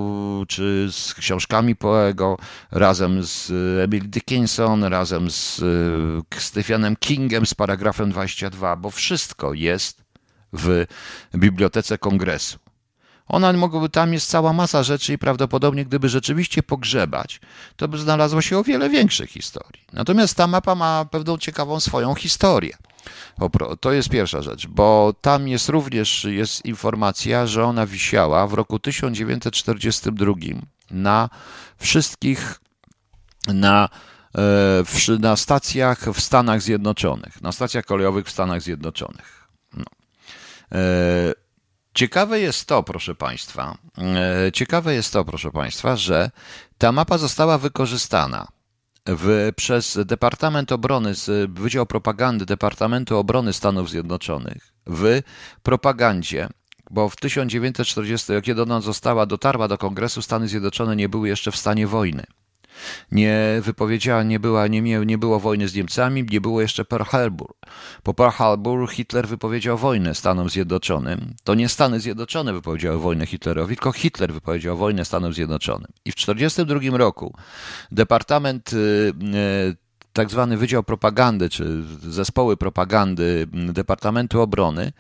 [0.48, 2.38] czy z książkami Poego,
[2.72, 3.52] razem z
[3.84, 5.62] Emily Dickinson, razem z
[6.34, 10.04] e, Stephenem Kingem, z paragrafem 22, bo wszystko jest
[10.54, 10.86] w
[11.36, 12.60] Bibliotece Kongresu.
[13.28, 17.42] Ona mogłaby, tam jest cała masa rzeczy i prawdopodobnie gdyby rzeczywiście pogrzebać,
[17.76, 19.82] to by znalazło się o wiele większych historii.
[19.94, 22.78] Natomiast ta mapa ma pewną ciekawą swoją historię.
[23.80, 28.80] To jest pierwsza rzecz, bo tam jest również jest informacja, że ona wisiała w roku
[28.80, 30.34] 1942
[30.92, 31.30] na
[31.78, 32.60] wszystkich
[33.48, 33.90] na,
[34.36, 39.48] e, na stacjach w Stanach Zjednoczonych, na stacjach kolejowych w Stanach Zjednoczonych.
[39.74, 39.86] No.
[40.72, 41.34] E,
[41.94, 46.32] ciekawe jest to, proszę Państwa, e, ciekawe jest to, proszę Państwa, że
[46.78, 48.48] ta mapa została wykorzystana
[49.06, 51.14] w, przez Departament Obrony,
[51.50, 55.22] Wydział Propagandy Departamentu Obrony Stanów Zjednoczonych w
[55.64, 56.50] propagandzie
[56.92, 61.56] bo w 1940, kiedy ona została, dotarła do Kongresu, Stany Zjednoczone nie były jeszcze w
[61.56, 62.24] stanie wojny.
[63.12, 67.54] Nie wypowiedziała, nie, była, nie, nie było wojny z Niemcami, nie było jeszcze Pearl Harbor.
[68.04, 71.36] Po Pearl Harbor Hitler wypowiedział wojnę Stanom Zjednoczonym.
[71.44, 75.88] To nie Stany Zjednoczone wypowiedziały wojnę Hitlerowi, tylko Hitler wypowiedział wojnę Stanom Zjednoczonym.
[76.06, 77.34] I w 1942 roku
[77.92, 79.85] Departament y, y,
[80.16, 84.92] tak zwany Wydział Propagandy, czy zespoły propagandy Departamentu Obrony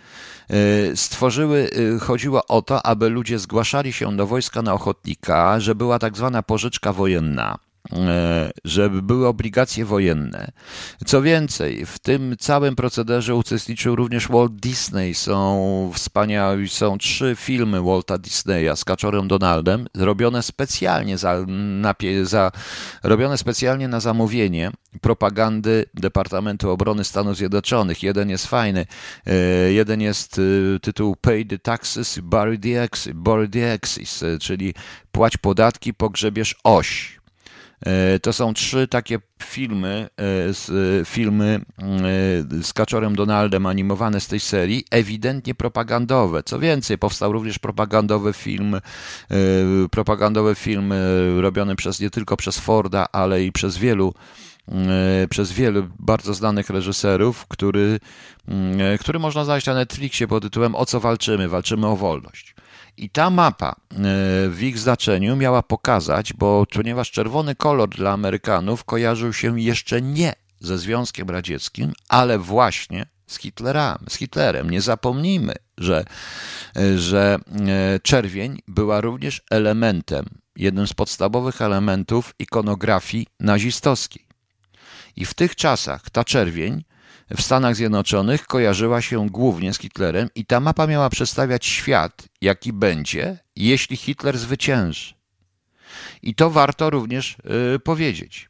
[0.51, 1.69] y, stworzyły,
[2.01, 6.43] chodziło o to, aby ludzie zgłaszali się do wojska na ochotnika, że była tak zwana
[6.43, 7.57] pożyczka wojenna.
[7.93, 10.51] E, żeby były obligacje wojenne.
[11.05, 15.13] Co więcej, w tym całym procederze uczestniczył również Walt Disney.
[15.13, 22.51] Są wspaniałe, są trzy filmy Walta Disneya z Kaczorem Donaldem, robione specjalnie za, na, za,
[23.03, 24.71] robione specjalnie na zamówienie
[25.01, 28.03] propagandy Departamentu Obrony Stanów Zjednoczonych.
[28.03, 28.85] Jeden jest fajny,
[29.25, 29.33] e,
[29.71, 30.39] jeden jest
[30.75, 34.73] e, tytuł Pay the Taxes, Bury the Axis, bury the axis czyli
[35.11, 37.19] płać podatki, pogrzebiesz oś.
[37.81, 41.83] E, to są trzy takie filmy, e, filmy e,
[42.63, 46.43] z Kaczorem Donaldem animowane z tej serii, ewidentnie propagandowe.
[46.43, 48.81] Co więcej, powstał również propagandowy film,
[49.91, 50.93] propagandowy film
[51.37, 54.13] robiony przez nie tylko przez Forda, ale i przez wielu
[55.29, 57.99] przez wielu bardzo znanych reżyserów, który,
[58.99, 61.49] który można znaleźć na Netflixie pod tytułem O co walczymy?
[61.49, 62.54] Walczymy o wolność.
[62.97, 63.75] I ta mapa e,
[64.49, 70.33] w ich znaczeniu miała pokazać, bo ponieważ czerwony kolor dla Amerykanów kojarzył się jeszcze nie
[70.59, 73.97] ze Związkiem Radzieckim, ale właśnie z Hitlerem.
[74.09, 74.69] Z Hitlerem.
[74.69, 76.05] Nie zapomnijmy, że,
[76.77, 84.25] e, że e, czerwień była również elementem, jednym z podstawowych elementów ikonografii nazistowskiej.
[85.15, 86.83] I w tych czasach ta czerwień
[87.29, 92.73] w Stanach Zjednoczonych kojarzyła się głównie z Hitlerem i ta mapa miała przedstawiać świat, jaki
[92.73, 95.13] będzie, jeśli Hitler zwycięży.
[96.21, 97.37] I to warto również
[97.71, 98.49] yy, powiedzieć.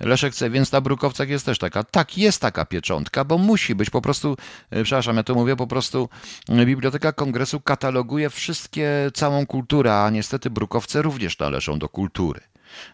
[0.00, 1.84] Leszek chce, więc na Brukowcach jest też taka.
[1.84, 4.36] Tak, jest taka pieczątka, bo musi być po prostu,
[4.70, 6.08] yy, przepraszam, ja to mówię, po prostu
[6.48, 12.40] yy, Biblioteka Kongresu kataloguje wszystkie, całą kulturę, a niestety Brukowce również należą do kultury.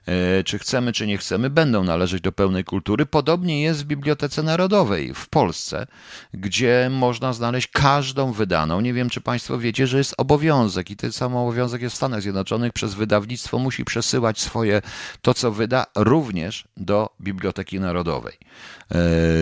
[0.07, 3.07] E, czy chcemy, czy nie chcemy, będą należeć do pełnej kultury.
[3.07, 5.87] Podobnie jest w Bibliotece Narodowej w Polsce,
[6.35, 8.81] gdzie można znaleźć każdą wydaną.
[8.81, 12.23] Nie wiem, czy Państwo wiecie, że jest obowiązek i ten sam obowiązek jest w Stanach
[12.23, 12.73] Zjednoczonych.
[12.73, 14.83] Przez wydawnictwo musi przesyłać swoje,
[15.23, 18.39] to co wyda, również do Biblioteki Narodowej.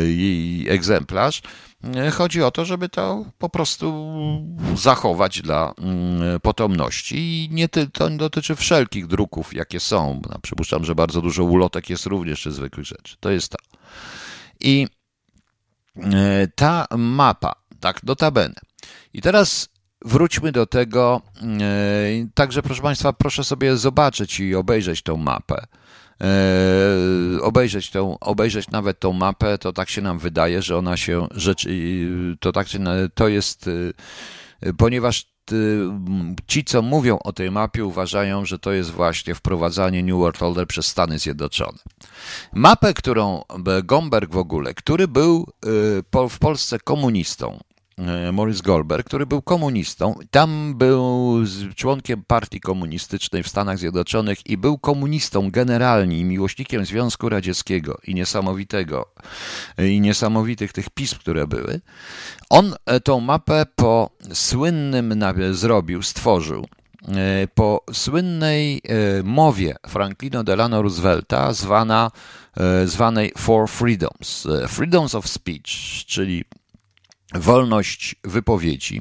[0.07, 1.43] I egzemplarz.
[1.85, 4.11] E, chodzi o to, żeby to po prostu
[4.77, 10.23] zachować dla mm, potomności i nie to dotyczy wszelkich druków, jakie są.
[10.31, 13.17] No, przypuszczam, że bardzo dużo ulotek jest również czy zwykłych rzeczy.
[13.21, 13.59] To jest to.
[14.61, 14.87] I
[15.97, 18.61] e, ta mapa, tak notabene.
[19.13, 19.69] I teraz
[20.05, 21.23] wróćmy do tego.
[21.43, 21.47] E,
[22.35, 25.67] także, proszę Państwa, proszę sobie zobaczyć i obejrzeć tą mapę.
[26.21, 31.29] E, obejrzeć, tą, obejrzeć nawet tą mapę, to tak się nam wydaje, że ona się
[31.31, 31.71] rzeczy,
[32.41, 32.67] to tak
[33.15, 33.71] to jest,
[34.63, 35.31] e, ponieważ
[36.47, 40.67] ci, co mówią o tej mapie, uważają, że to jest właśnie wprowadzanie New World Order
[40.67, 41.79] przez Stany Zjednoczone.
[42.53, 43.43] Mapę, którą
[43.85, 45.47] Gomberg w ogóle, który był
[46.17, 47.59] e, w Polsce komunistą,
[48.07, 50.15] E, Maurice Goldberg, który był komunistą.
[50.31, 51.37] Tam był
[51.77, 58.15] członkiem partii komunistycznej w Stanach Zjednoczonych i był komunistą generalnie i miłośnikiem Związku Radzieckiego i
[58.15, 59.13] niesamowitego
[59.79, 61.81] i niesamowitych tych pism, które były.
[62.51, 66.67] On e, tą mapę po słynnym zrobił, stworzył
[67.09, 68.83] e, po słynnej
[69.25, 72.11] mowie Franklina Delano Roosevelta zwana,
[72.85, 74.47] zwanej Four Freedoms.
[74.69, 75.71] Freedoms of Speech,
[76.07, 76.45] czyli
[77.35, 79.01] wolność wypowiedzi,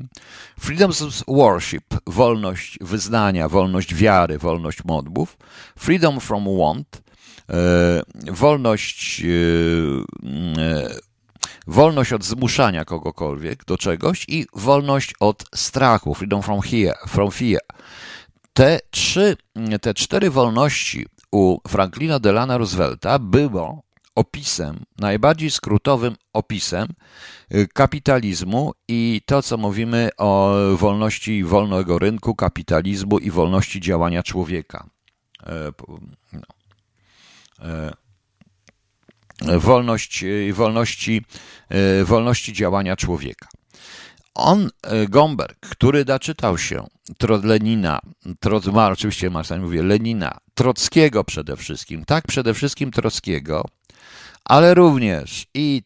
[0.60, 5.38] freedom of worship, wolność wyznania, wolność wiary, wolność modłów,
[5.80, 7.02] freedom from want,
[7.50, 10.90] e, wolność, e, e,
[11.68, 16.96] wolność od zmuszania kogokolwiek do czegoś i wolność od strachu, freedom from fear.
[17.08, 17.62] From fear.
[18.54, 19.38] Te trzy,
[19.82, 23.84] te cztery wolności u Franklina Delana Roosevelta było
[24.20, 26.88] opisem, najbardziej skrótowym opisem
[27.54, 34.90] y, kapitalizmu i to, co mówimy o wolności wolnego rynku, kapitalizmu i wolności działania człowieka.
[35.48, 35.72] E,
[36.34, 36.48] no.
[37.62, 37.92] E,
[39.60, 41.26] wolność, y, wolności,
[42.02, 43.48] y, wolności działania człowieka.
[44.36, 44.70] On,
[45.10, 48.00] Gomberg, który doczytał się Trod Lenina,
[48.40, 53.66] Trod, oczywiście Marcin mówię Lenina, Trockiego przede wszystkim, tak, przede wszystkim Trockiego,
[54.46, 55.84] ale również i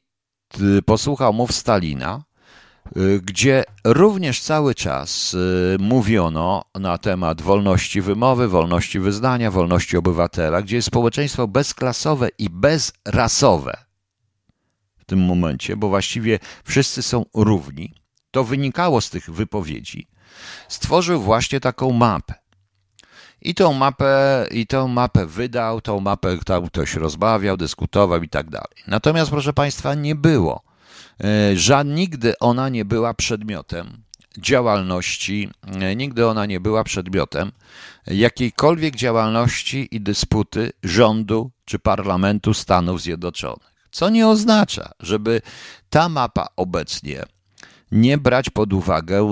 [0.61, 2.23] y, posłuchał mów Stalina,
[2.97, 10.61] y, gdzie również cały czas y, mówiono na temat wolności wymowy, wolności wyznania, wolności obywatela,
[10.61, 13.77] gdzie jest społeczeństwo bezklasowe i bezrasowe
[14.97, 17.93] w tym momencie, bo właściwie wszyscy są równi.
[18.31, 20.07] To wynikało z tych wypowiedzi.
[20.67, 22.42] Stworzył właśnie taką mapę.
[23.43, 28.49] I tą mapę, i tą mapę wydał, tą mapę tam ktoś rozbawiał, dyskutował i tak
[28.49, 28.75] dalej.
[28.87, 30.61] Natomiast, proszę Państwa, nie było.
[31.23, 34.03] E, Żad, nigdy ona nie była przedmiotem
[34.37, 35.49] działalności,
[35.81, 37.51] e, nigdy ona nie była przedmiotem
[38.07, 43.73] jakiejkolwiek działalności i dysputy rządu czy parlamentu Stanów Zjednoczonych.
[43.91, 45.41] Co nie oznacza, żeby
[45.89, 47.23] ta mapa obecnie
[47.93, 49.29] nie brać pod uwagę,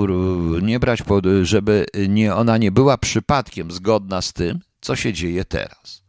[0.61, 5.45] nie brać pod, żeby nie, ona nie była przypadkiem zgodna z tym, co się dzieje
[5.45, 6.01] teraz.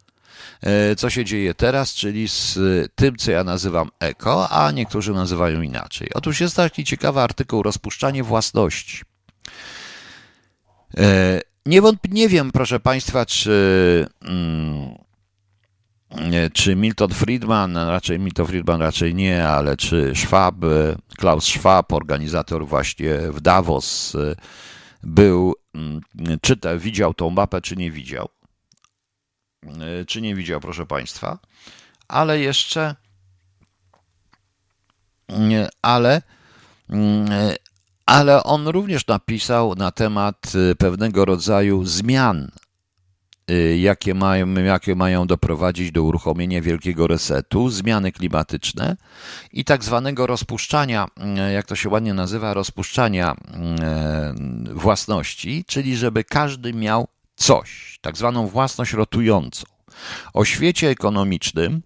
[0.62, 2.58] E, co się dzieje teraz, czyli z
[2.94, 6.08] tym, co ja nazywam eko, a niektórzy nazywają inaczej.
[6.14, 9.02] Otóż jest taki ciekawy artykuł Rozpuszczanie własności.
[10.96, 14.06] E, nie, nie wiem, proszę Państwa, czy.
[14.22, 15.01] Mm,
[16.52, 20.54] czy Milton Friedman, raczej Milton Friedman raczej nie, ale czy Schwab,
[21.16, 24.16] Klaus Schwab, organizator właśnie w Davos,
[25.02, 26.00] był, mm,
[26.42, 28.28] czy te, widział tą mapę, czy nie widział.
[30.06, 31.38] Czy nie widział, proszę Państwa.
[32.08, 32.94] Ale jeszcze,
[35.82, 36.22] ale,
[36.90, 37.28] mm,
[38.06, 42.71] ale on również napisał na temat pewnego rodzaju zmian Y,
[43.76, 48.96] jakie mają, jakie mają doprowadzić do uruchomienia wielkiego resetu, zmiany klimatyczne
[49.52, 51.06] i tak zwanego rozpuszczania,
[51.48, 53.32] y, jak to się ładnie nazywa, rozpuszczania
[54.70, 59.64] y, własności, czyli żeby każdy miał coś, tak zwaną własność rotującą.
[60.32, 61.82] O świecie ekonomicznym,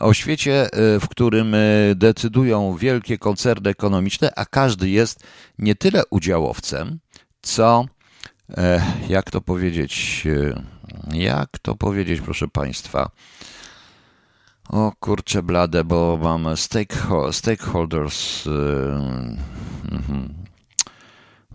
[0.00, 0.68] o świecie,
[1.00, 1.56] w którym
[1.94, 5.24] decydują wielkie koncerny ekonomiczne, a każdy jest
[5.58, 6.98] nie tyle udziałowcem,
[7.42, 7.86] co,
[9.08, 10.24] jak to powiedzieć,
[11.12, 13.10] jak to powiedzieć, proszę Państwa?
[14.68, 16.56] O kurczę blade, bo mam
[17.32, 18.46] stakeholders.
[19.92, 20.34] Mhm.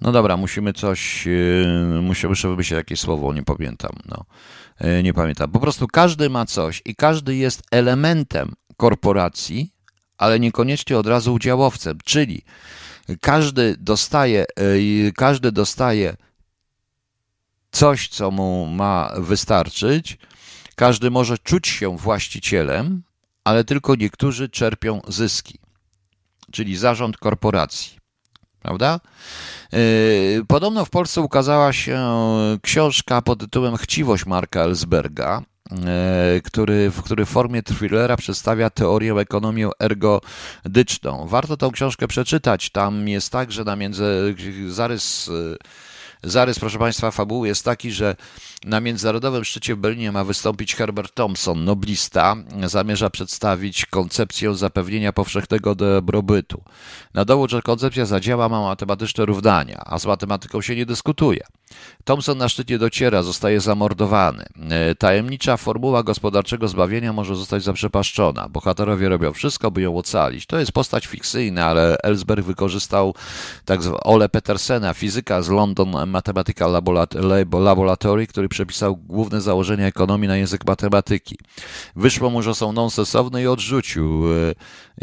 [0.02, 1.66] No dobra, musimy coś, y,
[2.02, 3.92] musimy wymyślić jakieś słowo, nie pamiętam.
[4.06, 4.26] No.
[5.00, 5.52] Y, nie pamiętam.
[5.52, 9.74] Po prostu każdy ma coś i każdy jest elementem korporacji,
[10.18, 12.42] ale niekoniecznie od razu udziałowcem, czyli
[13.22, 14.46] każdy dostaje,
[15.16, 16.18] każdy dostaje
[17.72, 20.18] coś, co mu ma wystarczyć.
[20.76, 23.04] Każdy może czuć się właścicielem,
[23.44, 25.60] ale tylko niektórzy czerpią zyski,
[26.52, 27.98] czyli zarząd korporacji.
[28.62, 29.00] Prawda?
[29.72, 32.00] Yy, podobno w Polsce ukazała się
[32.62, 35.78] książka pod tytułem Chciwość Marka Ellsberga, yy,
[36.42, 41.28] który, który w formie thrillera przedstawia teorię ekonomię ergodyczną.
[41.28, 42.70] Warto tę książkę przeczytać.
[42.70, 44.36] Tam jest tak, że na między
[44.68, 45.58] zarys yy,
[46.28, 48.16] Zarys, proszę Państwa, fabuły jest taki, że
[48.66, 52.36] na międzynarodowym szczycie w Berlinie ma wystąpić Herbert Thompson, noblista.
[52.64, 56.64] Zamierza przedstawić koncepcję zapewnienia powszechnego dobrobytu.
[57.14, 61.42] Na dowód, że koncepcja zadziała, ma matematyczne równania, a z matematyką się nie dyskutuje.
[62.04, 64.46] Thompson na szczycie dociera, zostaje zamordowany.
[64.98, 68.50] Tajemnicza formuła gospodarczego zbawienia może zostać zaprzepaszczona.
[68.50, 70.46] Bohaterowie robią wszystko, by ją ocalić.
[70.46, 73.14] To jest postać fikcyjna, ale Ellsberg wykorzystał
[73.66, 76.82] tak zwanego Ole Petersena, fizyka z London Mathematical
[77.52, 81.38] Laboratory, który przepisał główne założenia ekonomii na język matematyki.
[81.96, 84.24] Wyszło mu, że są nonsensowne i odrzucił.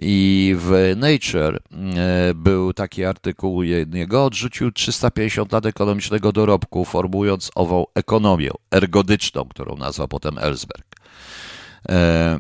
[0.03, 1.57] I w Nature
[1.97, 6.54] e, był taki artykuł jego, odrzucił 350 lat ekonomicznego dorobku,
[6.87, 10.87] formułując ową ekonomię ergodyczną, którą nazwał potem Ellsberg.
[11.89, 12.39] E,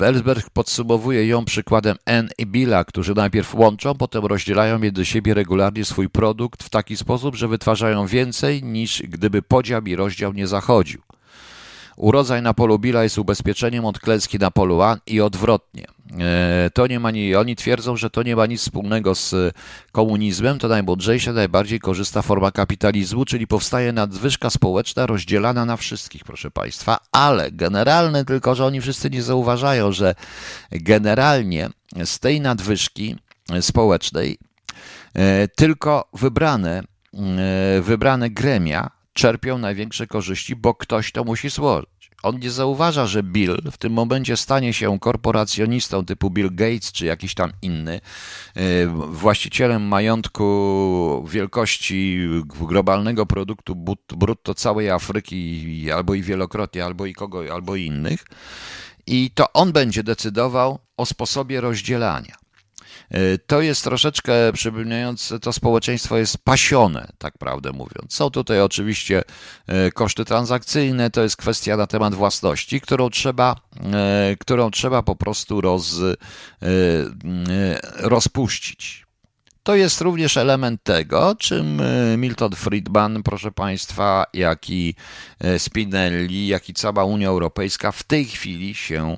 [0.00, 5.34] e, Ellsberg podsumowuje ją przykładem N i Billa, którzy najpierw łączą, potem rozdzielają między siebie
[5.34, 10.46] regularnie swój produkt w taki sposób, że wytwarzają więcej niż gdyby podział i rozdział nie
[10.46, 11.00] zachodził.
[11.96, 15.84] Urodzaj na polu Billa jest ubezpieczeniem od klęski na polu A i odwrotnie.
[16.20, 19.54] E, to nie ma ni, oni twierdzą, że to nie ma nic wspólnego z
[19.92, 26.50] komunizmem, to najmądrzejsza, najbardziej korzysta forma kapitalizmu, czyli powstaje nadwyżka społeczna rozdzielana na wszystkich, proszę
[26.50, 30.14] Państwa, ale generalne, tylko że oni wszyscy nie zauważają, że
[30.70, 31.68] generalnie
[32.04, 33.16] z tej nadwyżki
[33.60, 34.38] społecznej
[35.14, 36.82] e, tylko wybrane,
[37.14, 41.48] e, wybrane gremia czerpią największe korzyści, bo ktoś to musi.
[42.22, 47.06] On nie zauważa, że Bill w tym momencie stanie się korporacjonistą typu Bill Gates czy
[47.06, 48.00] jakiś tam inny,
[48.56, 53.76] y, właścicielem majątku wielkości globalnego produktu
[54.08, 58.24] brutto całej Afryki, albo i wielokrotnie, albo i kogo, albo innych.
[59.06, 62.41] I to on będzie decydował o sposobie rozdzielania.
[63.12, 68.14] E, to jest troszeczkę przypominające, to społeczeństwo jest pasione, tak prawdę mówiąc.
[68.14, 69.22] Są tutaj oczywiście
[69.66, 73.56] e, koszty transakcyjne, to jest kwestia na temat własności, którą trzeba,
[73.92, 76.00] e, którą trzeba po prostu roz,
[77.96, 79.06] rozpuścić.
[79.62, 81.82] To jest również element tego, czym
[82.16, 84.94] Milton Friedman, proszę Państwa, jak i
[85.58, 89.16] Spinelli, jak i cała Unia Europejska w tej chwili się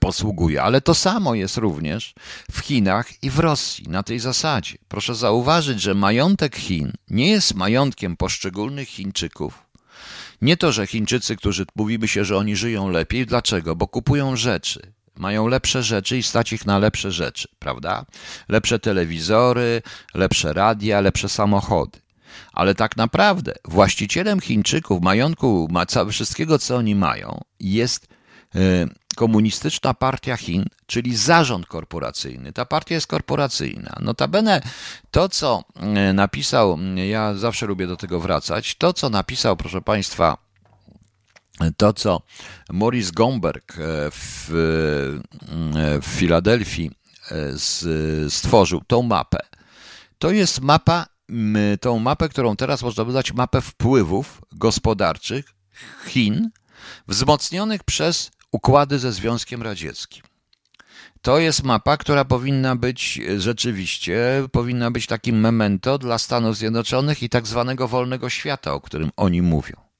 [0.00, 0.62] posługuje.
[0.62, 2.14] Ale to samo jest również
[2.50, 4.78] w Chinach i w Rosji na tej zasadzie.
[4.88, 9.62] Proszę zauważyć, że majątek Chin nie jest majątkiem poszczególnych Chińczyków.
[10.42, 13.26] Nie to, że Chińczycy, którzy mówimy się, że oni żyją lepiej.
[13.26, 13.76] Dlaczego?
[13.76, 14.92] Bo kupują rzeczy.
[15.16, 18.04] Mają lepsze rzeczy i stać ich na lepsze rzeczy, prawda?
[18.48, 19.82] Lepsze telewizory,
[20.14, 21.98] lepsze radia, lepsze samochody.
[22.52, 25.68] Ale tak naprawdę właścicielem Chińczyków, majątku,
[26.10, 28.08] wszystkiego, co oni mają, jest
[28.56, 32.52] Y, komunistyczna Partia Chin, czyli zarząd korporacyjny.
[32.52, 33.96] Ta partia jest korporacyjna.
[34.00, 34.62] Notabene
[35.10, 35.64] to, co
[36.10, 40.36] y, napisał, ja zawsze lubię do tego wracać, to, co napisał, proszę Państwa,
[41.76, 42.22] to, co
[42.70, 43.72] Maurice Gomberg
[44.12, 44.46] w,
[46.02, 46.90] w Filadelfii
[48.28, 49.38] stworzył, tą mapę,
[50.18, 51.06] to jest mapa,
[51.80, 55.54] tą mapę, którą teraz można nazwać mapę wpływów gospodarczych
[56.06, 56.50] Chin,
[57.08, 60.22] wzmocnionych przez układy ze Związkiem Radzieckim.
[61.22, 67.28] To jest mapa, która powinna być rzeczywiście, powinna być takim memento dla Stanów Zjednoczonych i
[67.28, 69.91] tak zwanego wolnego świata, o którym oni mówią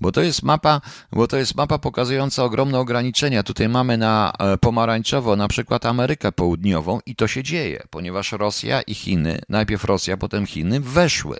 [0.00, 0.80] bo to jest mapa,
[1.12, 3.42] bo to jest mapa pokazująca ogromne ograniczenia.
[3.42, 8.82] Tutaj mamy na e, pomarańczowo na przykład Amerykę Południową i to się dzieje, ponieważ Rosja
[8.82, 11.38] i Chiny, najpierw Rosja, potem Chiny, weszły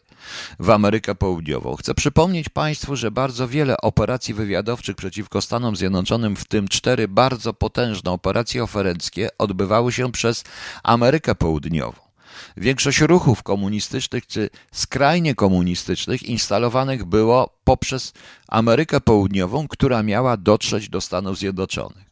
[0.59, 1.77] w Amerykę Południową.
[1.77, 7.55] Chcę przypomnieć Państwu, że bardzo wiele operacji wywiadowczych przeciwko Stanom Zjednoczonym, w tym cztery bardzo
[7.55, 10.45] potężne operacje oferenckie, odbywały się przez
[10.83, 12.04] Amerykę Południową.
[12.57, 18.13] Większość ruchów komunistycznych czy skrajnie komunistycznych instalowanych było poprzez
[18.49, 22.05] Amerykę Południową, która miała dotrzeć do Stanów Zjednoczonych.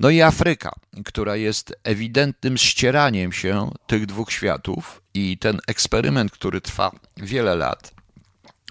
[0.00, 0.72] No i Afryka,
[1.04, 7.94] która jest ewidentnym ścieraniem się tych dwóch światów i ten eksperyment, który trwa wiele lat,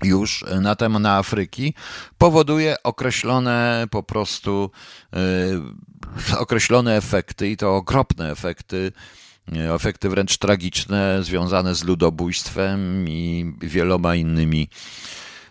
[0.03, 1.73] już na temat na Afryki
[2.17, 4.71] powoduje określone po prostu
[5.13, 8.91] yy, określone efekty i to okropne efekty
[9.75, 14.69] efekty wręcz tragiczne związane z ludobójstwem i wieloma innymi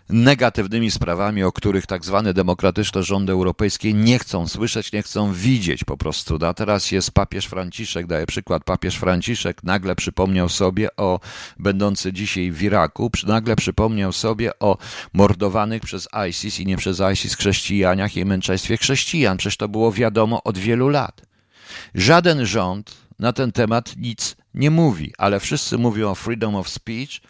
[0.09, 5.83] negatywnymi sprawami, o których tak zwane demokratyczne rządy europejskie nie chcą słyszeć, nie chcą widzieć
[5.83, 6.37] po prostu.
[6.45, 11.19] A teraz jest papież Franciszek, daję przykład, papież Franciszek nagle przypomniał sobie o,
[11.59, 14.77] będący dzisiaj w Iraku, nagle przypomniał sobie o
[15.13, 19.37] mordowanych przez ISIS i nie przez ISIS chrześcijanach i męczeństwie chrześcijan.
[19.37, 21.21] Przecież to było wiadomo od wielu lat.
[21.95, 27.21] Żaden rząd na ten temat nic nie mówi, ale wszyscy mówią o freedom of speech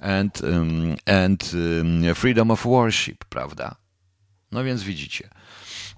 [0.00, 3.76] and, um, and um, freedom of worship, prawda?
[4.52, 5.30] No więc widzicie.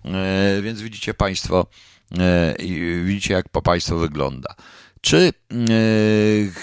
[0.05, 1.67] E, więc widzicie Państwo,
[2.19, 2.55] e,
[3.05, 4.55] widzicie jak Państwo wygląda.
[5.01, 5.55] Czy e,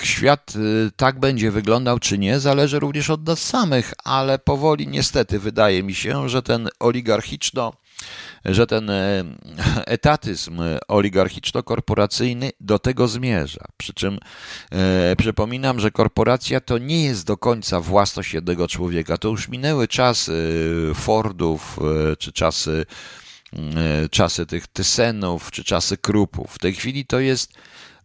[0.06, 0.54] świat
[0.96, 5.96] tak będzie wyglądał, czy nie, zależy również od nas samych, ale powoli niestety wydaje mi
[5.96, 7.74] się, że ten oligarchiczno
[8.46, 9.24] że ten e,
[9.86, 13.66] etatyzm oligarchiczno-korporacyjny do tego zmierza.
[13.78, 14.20] Przy czym
[14.72, 19.18] e, przypominam, że korporacja to nie jest do końca własność jednego człowieka.
[19.18, 20.64] To już minęły czasy
[20.96, 21.80] Fordów,
[22.12, 22.86] e, czy czasy,
[23.54, 26.52] e, czasy tych Tysenów, czy czasy Krupów.
[26.54, 27.54] W tej chwili to jest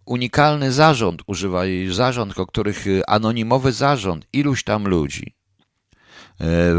[0.05, 5.40] unikalny zarząd, używaj zarząd, o których anonimowy zarząd, iluś tam ludzi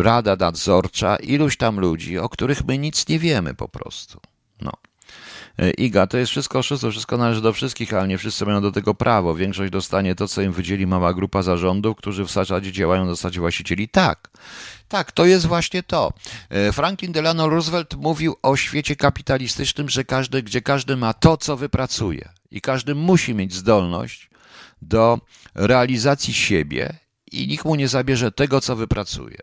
[0.01, 4.20] rada nadzorcza, iluś tam ludzi, o których my nic nie wiemy po prostu.
[4.62, 4.72] No.
[5.59, 8.72] E, Iga, to jest wszystko oszustwo, wszystko należy do wszystkich, ale nie wszyscy mają do
[8.72, 9.36] tego prawo.
[9.36, 13.39] Większość dostanie to, co im wydzieli mała grupa zarządów, którzy w zasadzie działają na zasadzie
[13.39, 13.89] właścicieli.
[13.89, 14.30] Tak,
[14.88, 16.14] tak, to jest właśnie to.
[16.49, 21.57] E, Franklin Delano Roosevelt mówił o świecie kapitalistycznym, że każdy, gdzie każdy ma to, co
[21.57, 24.30] wypracuje i każdy musi mieć zdolność
[24.82, 25.20] do
[25.55, 27.01] realizacji siebie
[27.32, 29.38] i nikt mu nie zabierze tego, co wypracuje.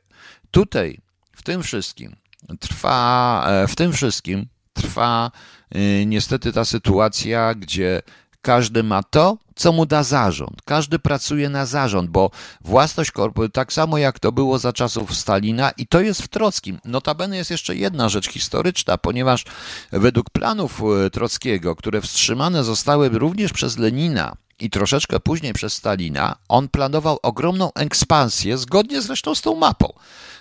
[0.50, 1.00] Tutaj,
[1.32, 2.16] w tym wszystkim,
[2.60, 5.30] trwa, e, w tym wszystkim trwa
[5.70, 8.02] e, niestety ta sytuacja, gdzie
[8.42, 10.62] każdy ma to, co mu da zarząd.
[10.64, 12.30] Każdy pracuje na zarząd, bo
[12.60, 16.78] własność korporacyjna, tak samo jak to było za czasów Stalina, i to jest w Trockim.
[16.84, 19.44] Notabene jest jeszcze jedna rzecz historyczna, ponieważ
[19.92, 26.36] według planów e, Trockiego, które wstrzymane zostały również przez Lenina, i troszeczkę później przez Stalina,
[26.48, 29.92] on planował ogromną ekspansję, zgodnie zresztą z tą mapą,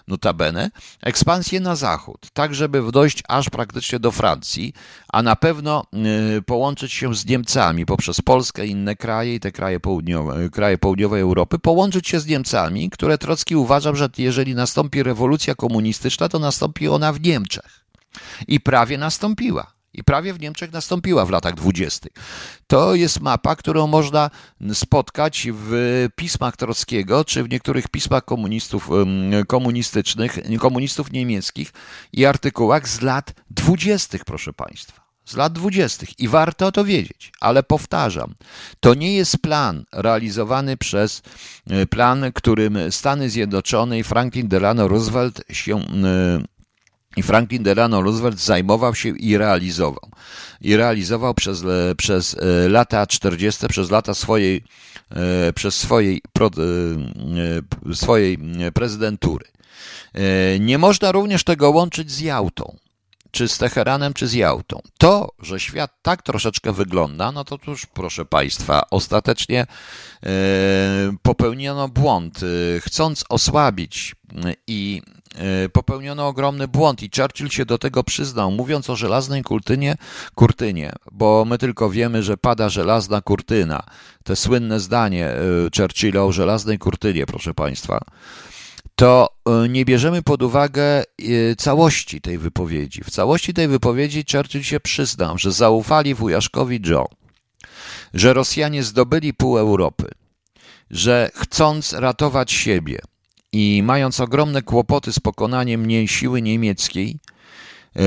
[0.08, 4.74] notabene, ekspansję na zachód, tak żeby dojść aż praktycznie do Francji,
[5.14, 5.86] a na pewno
[6.38, 11.22] y, połączyć się z Niemcami poprzez Polskę inne kraje i te kraje południowe, kraje południowej
[11.22, 16.88] Europy, połączyć się z Niemcami, które Trocki uważał, że jeżeli nastąpi rewolucja komunistyczna, to nastąpi
[16.88, 17.86] ona w Niemczech.
[18.48, 22.12] I prawie nastąpiła i prawie w Niemczech nastąpiła w latach dwudziestych.
[22.68, 24.30] To jest mapa, którą można
[24.74, 25.72] spotkać w
[26.16, 28.90] pismach Trockiego, czy w niektórych pismach komunistów,
[29.48, 31.74] komunistycznych, komunistów niemieckich
[32.14, 35.08] i artykułach z lat dwudziestych, proszę Państwa.
[35.26, 36.20] Z lat dwudziestych.
[36.20, 38.36] I warto to wiedzieć, ale powtarzam,
[38.80, 41.22] to nie jest plan realizowany przez
[41.70, 46.57] e, plan, którym Stany Zjednoczone i Franklin Delano Roosevelt się e,
[47.18, 50.10] i Franklin Delano Roosevelt zajmował się i realizował.
[50.62, 54.64] I realizował przez, e, przez e, lata 40., przez lata swojej,
[55.12, 56.22] e, przez swojej,
[57.94, 58.38] swojej
[58.74, 59.46] prezydentury.
[60.60, 62.78] Nie można również tego łączyć z Jałtą.
[63.38, 64.82] Czy z Teheranem, czy z Jałtą.
[64.98, 70.28] To, że świat tak troszeczkę wygląda, no to już, proszę Państwa, ostatecznie e,
[71.22, 74.16] popełniono błąd, e, chcąc osłabić
[74.68, 75.02] i
[75.36, 79.96] e, popełniono ogromny błąd i Churchill się do tego przyznał, mówiąc o żelaznej kurtynie,
[80.36, 83.84] kurtynie, bo my tylko wiemy, że pada żelazna kurtyna.
[84.24, 85.32] Te słynne zdanie
[85.78, 88.00] Churchilla o żelaznej kurtynie, proszę Państwa
[88.98, 91.04] to e, nie bierzemy pod uwagę e,
[91.58, 93.04] całości tej wypowiedzi.
[93.04, 97.08] W całości tej wypowiedzi Churchill się przyznał, że zaufali wujaszkowi Joe,
[98.14, 100.12] że Rosjanie zdobyli pół Europy,
[100.92, 103.00] że chcąc ratować siebie
[103.52, 107.20] i mając ogromne kłopoty z pokonaniem mniej siły niemieckiej,
[107.96, 108.00] e,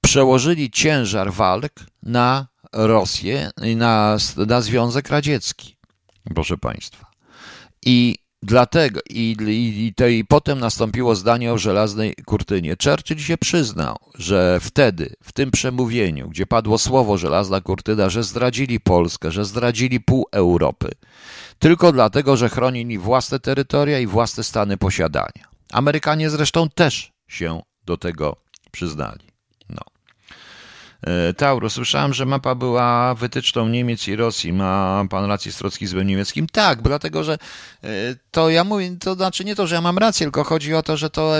[0.00, 5.76] przełożyli ciężar walk na Rosję na, na Związek Radziecki.
[6.34, 7.06] Proszę Państwa.
[7.86, 9.36] I Dlatego i,
[9.86, 12.76] i, to, i potem nastąpiło zdanie o żelaznej kurtynie.
[12.84, 18.80] Churchill się przyznał, że wtedy, w tym przemówieniu, gdzie padło słowo żelazna kurtyna, że zdradzili
[18.80, 20.90] Polskę, że zdradzili pół Europy,
[21.58, 25.44] tylko dlatego, że chronili własne terytoria i własne stany posiadania.
[25.72, 28.36] Amerykanie zresztą też się do tego
[28.70, 29.35] przyznali.
[31.02, 34.52] E, Tauro, słyszałem, że mapa była wytyczną Niemiec i Rosji.
[34.52, 36.46] Ma pan rację z trockizmem niemieckim?
[36.52, 37.38] Tak, dlatego, że
[37.84, 37.88] e,
[38.30, 40.96] to ja mówię, to znaczy nie to, że ja mam rację, tylko chodzi o to,
[40.96, 41.32] że to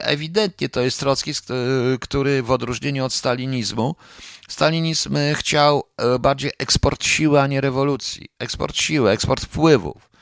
[0.00, 1.42] ewidentnie to jest trockizm,
[2.00, 3.96] który w odróżnieniu od stalinizmu,
[4.48, 8.28] stalinizm chciał e, bardziej eksport siły, a nie rewolucji.
[8.38, 10.15] Eksport siły, eksport wpływów.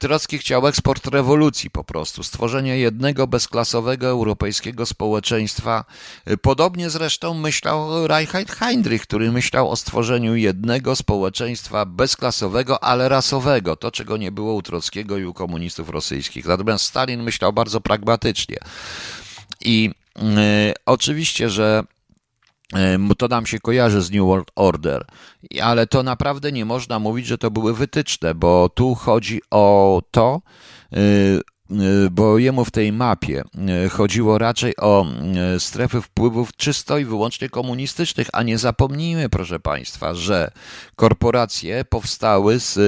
[0.00, 5.84] Trocki chciał eksport rewolucji po prostu, stworzenie jednego bezklasowego europejskiego społeczeństwa.
[6.42, 13.90] Podobnie zresztą myślał Reinhard Heinrich, który myślał o stworzeniu jednego społeczeństwa bezklasowego, ale rasowego, to
[13.90, 16.46] czego nie było u Trockiego i u komunistów rosyjskich.
[16.46, 18.58] Natomiast Stalin myślał bardzo pragmatycznie.
[19.60, 20.22] I y,
[20.86, 21.84] oczywiście, że
[23.18, 25.06] to nam się kojarzy z New World Order,
[25.62, 30.40] ale to naprawdę nie można mówić, że to były wytyczne, bo tu chodzi o to,
[30.92, 30.96] y,
[31.70, 33.42] y, bo jemu w tej mapie
[33.90, 35.06] chodziło raczej o
[35.58, 40.50] strefy wpływów czysto i wyłącznie komunistycznych, a nie zapomnijmy, proszę Państwa, że
[40.96, 42.78] korporacje powstały z,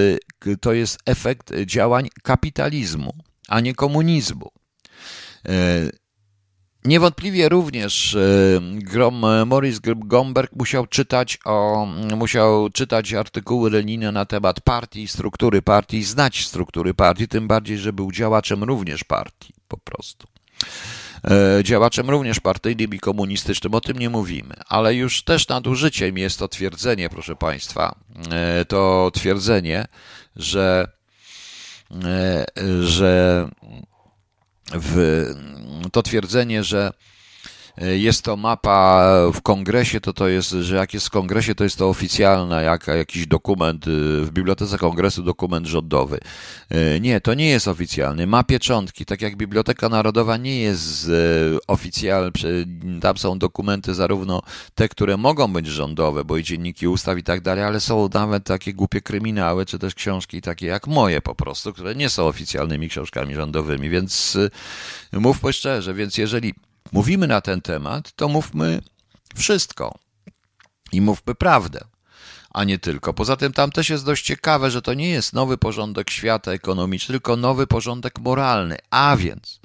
[0.61, 3.13] to jest efekt działań kapitalizmu,
[3.49, 4.51] a nie komunizmu.
[6.89, 8.21] Niewątpliwie również e,
[8.73, 11.87] Grom, Morris Gomberg musiał czytać, o,
[12.17, 17.93] musiał czytać artykuły Lenina na temat partii, struktury partii, znać struktury partii, tym bardziej, że
[17.93, 20.27] był działaczem również partii, po prostu.
[21.25, 26.39] E, działaczem również partyjnym i komunistycznym, o tym nie mówimy, ale już też nadużyciem jest
[26.39, 27.95] to twierdzenie, proszę Państwa,
[28.31, 29.87] e, to twierdzenie,
[30.37, 30.89] że,
[32.81, 33.49] że
[34.75, 35.27] w
[35.93, 36.93] to twierdzenie, że
[37.81, 39.05] jest to mapa
[39.35, 42.87] w kongresie, to to jest, że jak jest w kongresie, to jest to oficjalna, jak
[42.87, 43.91] jakiś dokument, e,
[44.25, 46.19] w bibliotece kongresu dokument rządowy.
[46.71, 48.27] E, nie, to nie jest oficjalny.
[48.27, 51.11] Ma pieczątki, tak jak Biblioteka Narodowa nie jest
[51.67, 52.31] oficjalna,
[53.01, 54.43] tam są dokumenty zarówno
[54.75, 58.45] te, które mogą być rządowe, bo i dzienniki ustaw i tak dalej, ale są nawet
[58.45, 62.89] takie głupie kryminały, czy też książki takie jak moje po prostu, które nie są oficjalnymi
[62.89, 64.39] książkami rządowymi, więc
[65.13, 66.55] mówmy szczerze, więc jeżeli
[66.93, 68.83] mówimy na ten temat, to mówmy
[69.35, 69.99] wszystko
[70.93, 71.81] i mówmy prawdę,
[72.51, 73.15] a nie tylko.
[73.15, 77.13] Poza tym tam też jest dość ciekawe, że to nie jest nowy porządek świata ekonomiczny,
[77.13, 79.58] tylko nowy porządek moralny, a więc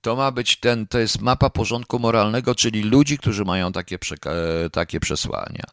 [0.00, 3.98] to ma być ten, to jest mapa porządku moralnego, czyli ludzi, którzy mają takie,
[4.72, 5.64] takie przesłania.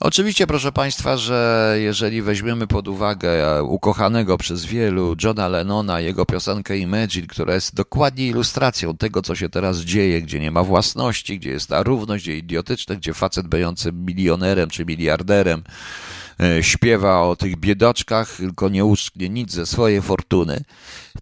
[0.00, 6.78] Oczywiście, proszę Państwa, że jeżeli weźmiemy pod uwagę ukochanego przez wielu Johna Lennona, jego piosenkę
[6.78, 11.50] Imagine, która jest dokładnie ilustracją tego, co się teraz dzieje, gdzie nie ma własności, gdzie
[11.50, 16.21] jest ta równość, gdzie idiotyczne, gdzie facet będący milionerem czy miliarderem, E,
[16.60, 20.64] śpiewa o tych biedaczkach, tylko nie uszknie nic ze swojej fortuny.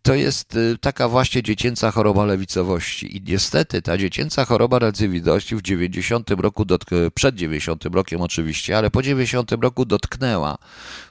[0.03, 3.17] To jest e, taka właśnie dziecięca choroba lewicowości.
[3.17, 6.67] I niestety ta dziecięca choroba lewicowości w 90 roku,
[7.15, 10.59] przed 90 rokiem oczywiście, ale po 90 roku dotknęła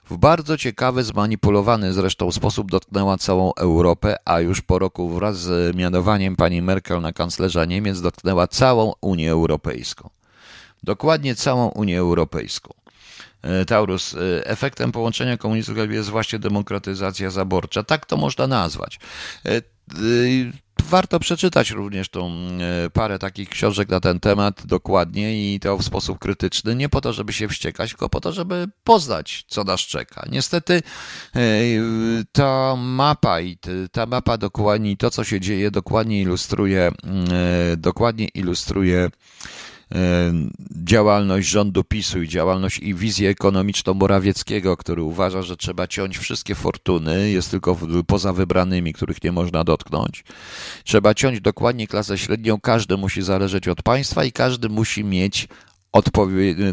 [0.09, 5.75] w bardzo ciekawy, zmanipulowany zresztą sposób dotknęła całą Europę, a już po roku wraz z
[5.75, 10.09] mianowaniem pani Merkel na kanclerza Niemiec dotknęła całą Unię Europejską.
[10.83, 12.73] Dokładnie całą Unię Europejską.
[13.41, 17.83] E, Taurus, e, efektem połączenia komunizmu jest właśnie demokratyzacja zaborcza.
[17.83, 18.99] Tak to można nazwać.
[19.45, 19.61] E,
[20.83, 22.31] warto przeczytać również tą
[22.93, 27.13] parę takich książek na ten temat dokładnie i to w sposób krytyczny, nie po to,
[27.13, 30.25] żeby się wściekać, tylko po to, żeby poznać, co nas czeka.
[30.31, 30.81] Niestety
[32.31, 33.57] ta mapa i
[33.91, 36.91] ta mapa dokładnie, to co się dzieje, dokładnie ilustruje,
[37.77, 39.09] dokładnie ilustruje
[40.83, 46.55] działalność rządu PiSu i działalność i wizję ekonomiczną Morawieckiego, który uważa, że trzeba ciąć wszystkie
[46.55, 47.77] fortuny, jest tylko
[48.07, 50.23] poza wybranymi, których nie można dotknąć.
[50.83, 55.47] Trzeba ciąć dokładnie klasę średnią, każdy musi zależeć od państwa i każdy musi mieć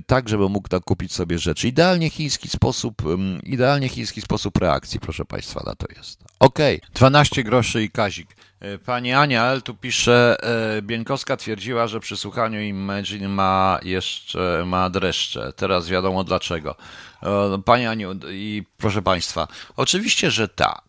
[0.06, 1.68] tak, żeby mógł kupić sobie rzeczy.
[1.68, 3.02] Idealnie chiński sposób,
[3.42, 6.24] idealnie chiński sposób reakcji, proszę Państwa, na to jest.
[6.38, 6.90] Okej, okay.
[6.94, 8.35] 12 groszy i Kazik.
[8.60, 10.36] E, pani Ania tu pisze,
[10.78, 15.52] e, Bieńkowska twierdziła, że przy słuchaniu Imagine ma jeszcze, ma dreszcze.
[15.56, 16.76] Teraz wiadomo dlaczego.
[17.22, 20.82] E, pani Aniu i proszę Państwa, oczywiście, że tak.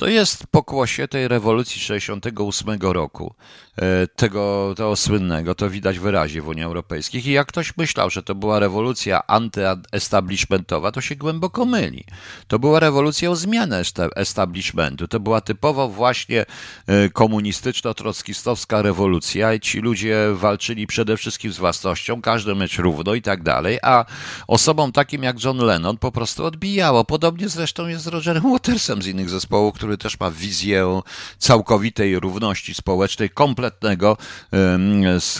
[0.00, 3.34] To jest pokłosie tej rewolucji 68 roku.
[3.80, 7.28] E, tego, tego słynnego, to widać wyraźnie w Unii Europejskiej.
[7.28, 12.04] I jak ktoś myślał, że to była rewolucja antyestablishmentowa, to się głęboko myli.
[12.48, 13.82] To była rewolucja o zmianę
[14.16, 15.08] establishmentu.
[15.08, 16.46] To była typowo właśnie
[16.86, 23.22] e, komunistyczno-trockistowska rewolucja i ci ludzie walczyli przede wszystkim z własnością, każdy mieć równo i
[23.22, 24.04] tak dalej, a
[24.46, 27.04] osobom takim jak John Lennon po prostu odbijało.
[27.04, 31.00] Podobnie zresztą jest z Rogerem Watersem z innych zespołów, który też ma wizję
[31.38, 34.16] całkowitej równości społecznej, kompletnego,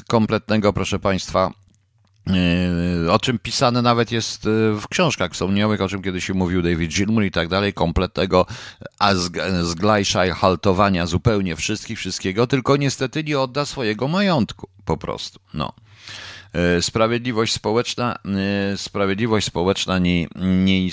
[0.09, 1.51] kompletnego, proszę Państwa,
[3.11, 4.49] o czym pisane nawet jest e,
[4.81, 5.33] w książkach.
[5.33, 8.47] Wspomniałych, o czym kiedyś mówił David Gilmour i tak dalej, kompletnego
[9.63, 15.73] zglajsza i haltowania zupełnie wszystkich, wszystkiego, tylko niestety nie odda swojego majątku, po prostu, no.
[16.53, 18.19] E, sprawiedliwość społeczna,
[18.73, 20.89] e, sprawiedliwość społeczna nie, nie,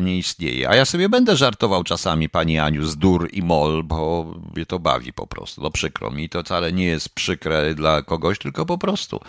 [0.00, 0.68] nie istnieje.
[0.68, 4.78] A ja sobie będę żartował czasami, pani Aniu, z dur i mol, bo mnie to
[4.78, 5.62] bawi po prostu.
[5.62, 9.20] No przykro mi, to wcale nie jest przykre dla kogoś, tylko po prostu.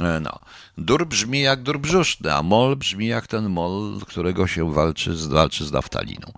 [0.00, 0.38] E, no.
[0.78, 5.64] Dur brzmi jak dur brzuszny, a mol brzmi jak ten mol, którego się walczy, walczy
[5.64, 6.32] z naftaliną.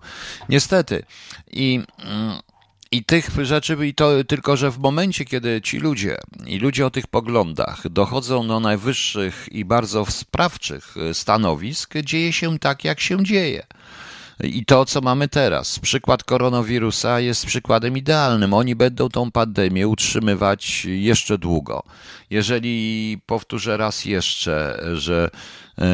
[0.49, 1.03] Niestety.
[1.51, 1.81] I...
[1.97, 2.39] Mm,
[2.93, 6.89] i tych rzeczy, i to tylko, że w momencie, kiedy ci ludzie i ludzie o
[6.89, 13.63] tych poglądach dochodzą do najwyższych i bardzo sprawczych stanowisk, dzieje się tak, jak się dzieje.
[14.43, 18.53] I to, co mamy teraz, przykład koronawirusa jest przykładem idealnym.
[18.53, 21.83] Oni będą tą pandemię utrzymywać jeszcze długo.
[22.29, 25.29] Jeżeli powtórzę raz jeszcze, że
[25.77, 25.85] e,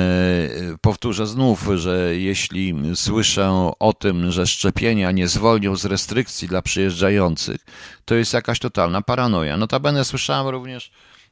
[0.82, 7.66] powtórzę znów, że jeśli słyszę o tym, że szczepienia nie zwolnią z restrykcji dla przyjeżdżających,
[8.06, 9.58] to jest jakaś totalna paranoja.
[9.58, 10.92] Notabene słyszałem również,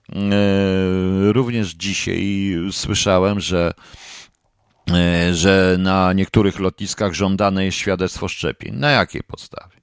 [0.09, 3.74] e, również dzisiaj słyszałem, że
[5.32, 8.76] że na niektórych lotniskach żądane jest świadectwo szczepień.
[8.76, 9.78] Na jakiej podstawie?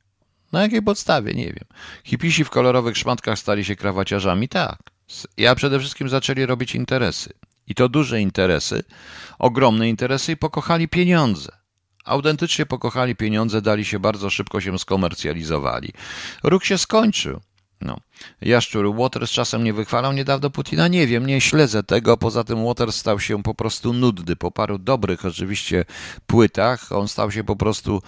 [0.53, 1.35] Na jakiej podstawie?
[1.35, 1.65] Nie wiem.
[2.05, 4.49] Hipisi w kolorowych szmatkach stali się krawaciarzami?
[4.49, 4.79] Tak.
[5.37, 7.33] Ja przede wszystkim zaczęli robić interesy.
[7.67, 8.85] I to duże interesy,
[9.39, 11.53] ogromne interesy i pokochali pieniądze.
[12.05, 15.93] Autentycznie pokochali pieniądze, dali się bardzo szybko się skomercjalizowali.
[16.43, 17.41] Ruch się skończył.
[17.85, 17.97] No.
[18.41, 20.89] Jaszczur, Waters czasem nie wychwalał niedawno Putina?
[20.89, 22.17] Nie wiem, nie śledzę tego.
[22.17, 24.37] Poza tym Waters stał się po prostu nudny.
[24.37, 25.85] Po paru dobrych oczywiście
[26.27, 28.03] płytach on stał się po prostu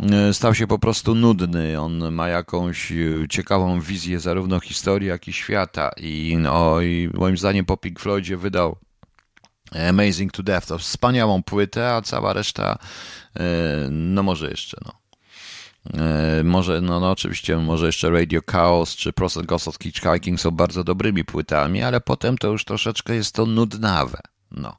[0.00, 1.80] e, stał się po prostu nudny.
[1.80, 2.96] On ma jakąś e,
[3.30, 5.90] ciekawą wizję zarówno historii, jak i świata.
[5.96, 8.76] I, no, i moim zdaniem po Pink Floydzie wydał
[9.88, 10.66] Amazing to Death.
[10.66, 12.78] To wspaniałą płytę, a cała reszta,
[13.36, 13.42] e,
[13.90, 15.05] no może jeszcze, no.
[15.94, 20.50] E, może, no, no oczywiście, może jeszcze Radio Chaos czy Process Ghost of Hitchhiking są
[20.50, 24.20] bardzo dobrymi płytami, ale potem to już troszeczkę jest to nudnawe.
[24.50, 24.76] No.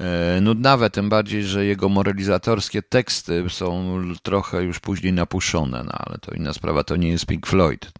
[0.00, 6.18] E, nudnawe, tym bardziej, że jego moralizatorskie teksty są trochę już później napuszone, no ale
[6.18, 7.92] to inna sprawa, to nie jest Pink Floyd.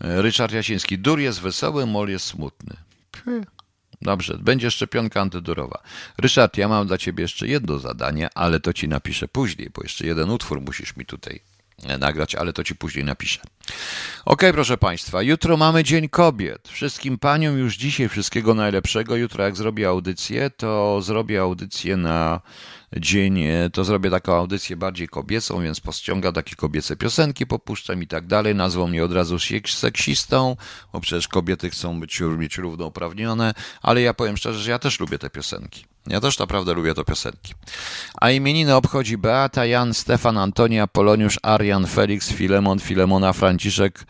[0.00, 2.76] E, Ryszard Jasiński, dur jest wesoły, mol jest smutny.
[4.02, 5.82] Dobrze, będzie szczepionka antydurowa.
[6.18, 10.06] Ryszard, ja mam dla ciebie jeszcze jedno zadanie, ale to ci napiszę później, bo jeszcze
[10.06, 11.40] jeden utwór musisz mi tutaj
[11.98, 13.40] nagrać, ale to ci później napiszę.
[14.24, 16.68] Ok, proszę Państwa, jutro mamy Dzień Kobiet.
[16.68, 19.16] Wszystkim paniom już dzisiaj wszystkiego najlepszego.
[19.16, 22.40] Jutro, jak zrobię audycję, to zrobię audycję na
[22.96, 28.06] dzień, e, to zrobię taką audycję bardziej kobiecą, więc pościąga takie kobiece piosenki, popuszczam i
[28.06, 28.54] tak dalej.
[28.54, 30.56] Nazwą mnie od razu seksistą,
[30.92, 35.18] bo przecież kobiety chcą być, mieć równouprawnione, ale ja powiem szczerze, że ja też lubię
[35.18, 35.84] te piosenki.
[36.08, 37.54] Ja też naprawdę lubię te piosenki.
[38.20, 44.04] A imieniny obchodzi Beata, Jan, Stefan, Antonia, Poloniusz, Arian, Felix, Filemon, Filemona, Franciszek,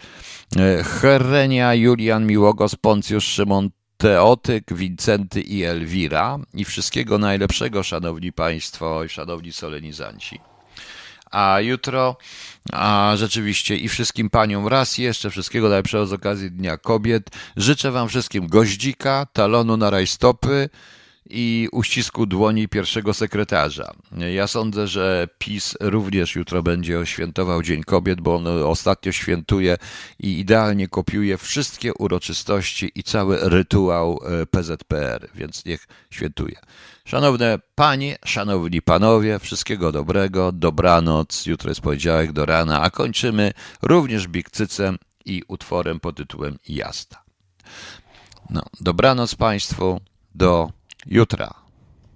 [0.56, 6.38] e, Herenia, Julian, Miłogos, Poncjusz, Szymon, Teotyk, Wincenty i Elwira.
[6.54, 10.40] I wszystkiego najlepszego, szanowni państwo i szanowni solenizanci.
[11.30, 12.16] A jutro,
[12.72, 17.30] a rzeczywiście i wszystkim paniom raz jeszcze wszystkiego najlepszego z okazji Dnia Kobiet.
[17.56, 20.68] Życzę wam wszystkim goździka, talonu na rajstopy
[21.30, 23.90] i uścisku dłoni pierwszego sekretarza.
[24.34, 29.76] Ja sądzę, że PiS również jutro będzie świętował Dzień Kobiet, bo on ostatnio świętuje
[30.18, 36.56] i idealnie kopiuje wszystkie uroczystości i cały rytuał e, PZPR, więc niech świętuje.
[37.04, 43.52] Szanowne panie, szanowni panowie, wszystkiego dobrego, dobranoc, jutro jest poniedziałek do rana, a kończymy
[43.82, 47.22] również Bigcycem i utworem pod tytułem Jazda.
[48.50, 50.00] No, dobranoc Państwu,
[50.34, 51.67] do jutra.